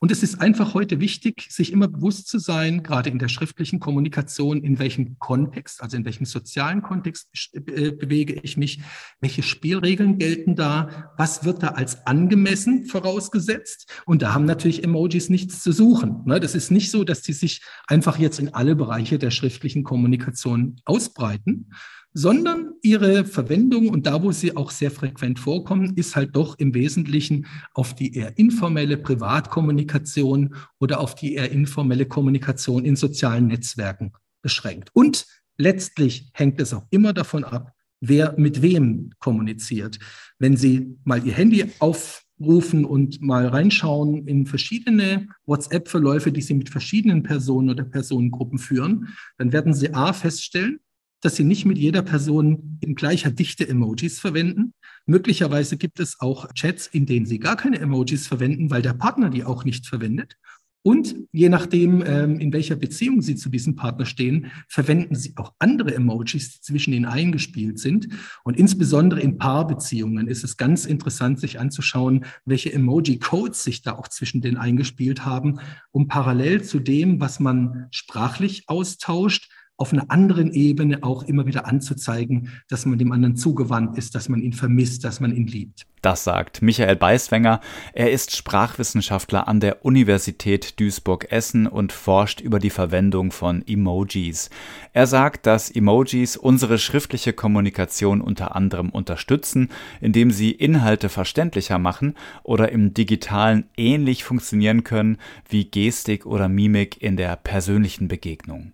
Und 0.02 0.12
es 0.12 0.24
ist 0.24 0.40
einfach 0.40 0.76
heute 0.76 1.02
wichtig, 1.02 1.48
sich 1.50 1.74
immer 1.74 1.90
bewusst 1.90 2.30
zu 2.30 2.38
sein, 2.38 2.84
gerade 2.84 3.10
in 3.10 3.20
der 3.20 3.28
schriftlichen 3.28 3.80
Kommunikation, 3.80 4.64
in 4.64 4.80
welchem 4.80 5.18
Kontext, 5.18 5.82
also 5.82 5.98
in 5.98 6.06
welchem 6.06 6.26
sozialen 6.26 6.82
Kontext 6.84 7.30
äh, 7.54 7.92
bewege 7.92 8.36
ich 8.36 8.56
mich, 8.56 8.80
welche 9.20 9.44
Spielregeln 9.44 10.20
gelten 10.20 10.56
da, 10.56 11.12
was 11.18 11.44
wird 11.44 11.64
da 11.64 11.70
als 11.70 12.06
angemessen 12.06 12.86
vorausgesetzt. 12.86 13.92
Und 14.06 14.22
da 14.22 14.34
haben 14.34 14.46
natürlich 14.46 14.86
Emojis 14.86 15.30
nichts 15.30 15.64
zu 15.64 15.74
suchen. 15.74 16.22
Ne? 16.26 16.40
Das 16.40 16.56
ist 16.56 16.72
nicht 16.72 16.92
so, 16.92 17.04
dass 17.04 17.24
die 17.24 17.34
sich 17.34 17.62
einfach 17.88 18.20
jetzt 18.20 18.40
in 18.40 18.54
alle 18.54 18.76
Bereiche 18.76 19.18
der 19.18 19.32
schriftlichen 19.32 19.84
Kommunikation 19.84 20.80
ausbreiten, 20.86 21.72
sondern 22.14 22.74
ihre 22.82 23.26
Verwendung 23.26 23.90
und 23.90 24.08
da, 24.08 24.24
wo 24.24 24.32
sie 24.32 24.56
auch 24.56 24.72
sehr 24.72 24.92
frequent 24.92 25.40
vorkommen, 25.40 25.96
ist 25.96 26.16
halt 26.16 26.36
doch 26.36 26.58
im 26.58 26.74
Wesentlichen 26.74 27.46
auf 27.74 27.94
die 27.94 28.16
eher 28.16 28.38
informelle 28.38 28.98
Privatkommunikation 28.98 30.56
oder 30.80 31.00
auf 31.00 31.16
die 31.16 31.36
eher 31.36 31.52
informelle 31.52 32.06
Kommunikation 32.06 32.86
in 32.86 32.96
sozialen 32.96 33.48
Netzwerken 33.48 34.14
beschränkt. 34.42 34.90
Und 34.94 35.28
letztlich 35.58 36.30
hängt 36.34 36.60
es 36.60 36.74
auch 36.74 36.88
immer 36.90 37.14
davon 37.14 37.44
ab, 37.44 37.74
wer 38.02 38.34
mit 38.38 38.62
wem 38.62 39.12
kommuniziert. 39.20 40.00
Wenn 40.40 40.58
Sie 40.58 40.98
mal 41.04 41.26
Ihr 41.26 41.34
Handy 41.34 41.66
aufrufen 41.80 42.86
und 42.86 43.22
mal 43.22 43.48
reinschauen 43.48 44.26
in 44.28 44.46
verschiedene 44.46 45.28
WhatsApp-Verläufe, 45.46 46.32
die 46.32 46.42
Sie 46.42 46.54
mit 46.54 46.70
verschiedenen 46.70 47.24
Personen 47.24 47.70
oder 47.70 47.84
Personengruppen 47.84 48.58
führen, 48.58 49.10
dann 49.38 49.52
werden 49.52 49.74
Sie 49.74 49.94
A 49.94 50.14
feststellen, 50.14 50.80
dass 51.22 51.36
sie 51.36 51.44
nicht 51.44 51.66
mit 51.66 51.78
jeder 51.78 52.02
Person 52.02 52.78
in 52.82 52.96
gleicher 52.96 53.32
Dichte 53.32 53.68
Emojis 53.68 54.20
verwenden. 54.20 54.74
Möglicherweise 55.06 55.78
gibt 55.78 56.00
es 56.00 56.20
auch 56.20 56.54
Chats, 56.54 56.88
in 56.88 57.06
denen 57.06 57.26
sie 57.26 57.40
gar 57.40 57.58
keine 57.58 57.80
Emojis 57.80 58.28
verwenden, 58.28 58.70
weil 58.70 58.82
der 58.82 58.94
Partner 58.94 59.30
die 59.30 59.44
auch 59.44 59.66
nicht 59.66 59.88
verwendet. 59.88 60.38
Und 60.82 61.14
je 61.34 61.50
nachdem, 61.50 62.02
ähm, 62.06 62.40
in 62.40 62.54
welcher 62.54 62.78
Beziehung 62.78 63.22
Sie 63.22 63.36
zu 63.36 63.50
diesem 63.50 63.76
Partner 63.76 64.06
stehen, 64.06 64.50
verwenden 64.70 65.14
Sie 65.14 65.34
auch 65.36 65.54
andere 65.60 65.94
Emojis, 65.94 66.54
die 66.54 66.62
zwischen 66.62 66.94
Ihnen 66.94 67.06
eingespielt 67.06 67.80
sind. 67.80 68.08
Und 68.46 68.58
insbesondere 68.58 69.20
in 69.20 69.38
Paarbeziehungen 69.38 70.30
ist 70.30 70.46
es 70.46 70.56
ganz 70.56 70.86
interessant, 70.86 71.40
sich 71.40 71.60
anzuschauen, 71.60 72.26
welche 72.46 72.72
Emoji-Codes 72.72 73.62
sich 73.62 73.82
da 73.82 73.98
auch 73.98 74.08
zwischen 74.08 74.40
denen 74.40 74.56
eingespielt 74.56 75.26
haben, 75.26 75.60
um 75.92 76.08
parallel 76.08 76.64
zu 76.64 76.80
dem, 76.80 77.20
was 77.20 77.42
man 77.42 77.88
sprachlich 77.92 78.64
austauscht, 78.68 79.52
auf 79.80 79.94
einer 79.94 80.12
anderen 80.12 80.52
Ebene 80.52 81.04
auch 81.04 81.24
immer 81.24 81.46
wieder 81.46 81.66
anzuzeigen, 81.66 82.50
dass 82.68 82.86
man 82.86 83.00
dem 83.00 83.12
anderen 83.14 83.38
zugewandt 83.38 83.98
ist, 83.98 84.14
dass 84.14 84.28
man 84.28 84.42
ihn 84.42 84.54
vermisst, 84.54 85.06
dass 85.06 85.22
man 85.22 85.34
ihn 85.34 85.48
liebt. 85.48 85.86
Das 86.02 86.24
sagt 86.24 86.62
Michael 86.62 86.96
Beiswenger. 86.96 87.60
Er 87.92 88.12
ist 88.12 88.36
Sprachwissenschaftler 88.36 89.50
an 89.50 89.60
der 89.60 89.84
Universität 89.86 90.80
Duisburg-Essen 90.80 91.68
und 91.68 91.92
forscht 91.92 92.40
über 92.40 92.60
die 92.60 92.70
Verwendung 92.70 93.32
von 93.32 93.68
Emojis. 93.68 94.50
Er 94.94 95.08
sagt, 95.08 95.46
dass 95.46 95.70
Emojis 95.70 96.38
unsere 96.38 96.78
schriftliche 96.78 97.34
Kommunikation 97.34 98.22
unter 98.22 98.56
anderem 98.56 98.90
unterstützen, 98.90 99.70
indem 100.00 100.32
sie 100.32 100.52
Inhalte 100.52 101.10
verständlicher 101.10 101.80
machen 101.80 102.16
oder 102.44 102.72
im 102.72 102.94
digitalen 102.94 103.66
ähnlich 103.76 104.24
funktionieren 104.24 104.86
können 104.86 105.18
wie 105.50 105.66
Gestik 105.66 106.26
oder 106.26 106.48
Mimik 106.48 107.02
in 107.02 107.18
der 107.18 107.36
persönlichen 107.36 108.08
Begegnung. 108.08 108.72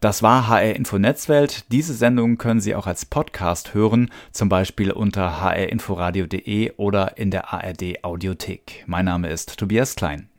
Das 0.00 0.22
war 0.22 0.41
HR 0.48 0.74
Info 0.76 0.98
Netzwelt. 0.98 1.64
Diese 1.72 1.94
Sendung 1.94 2.38
können 2.38 2.60
Sie 2.60 2.74
auch 2.74 2.86
als 2.86 3.04
Podcast 3.04 3.74
hören, 3.74 4.10
zum 4.32 4.48
Beispiel 4.48 4.90
unter 4.90 5.40
hrinforadio.de 5.42 6.72
oder 6.76 7.16
in 7.16 7.30
der 7.30 7.52
ARD 7.52 8.04
Audiothek. 8.04 8.84
Mein 8.86 9.04
Name 9.04 9.28
ist 9.28 9.58
Tobias 9.58 9.94
Klein. 9.96 10.28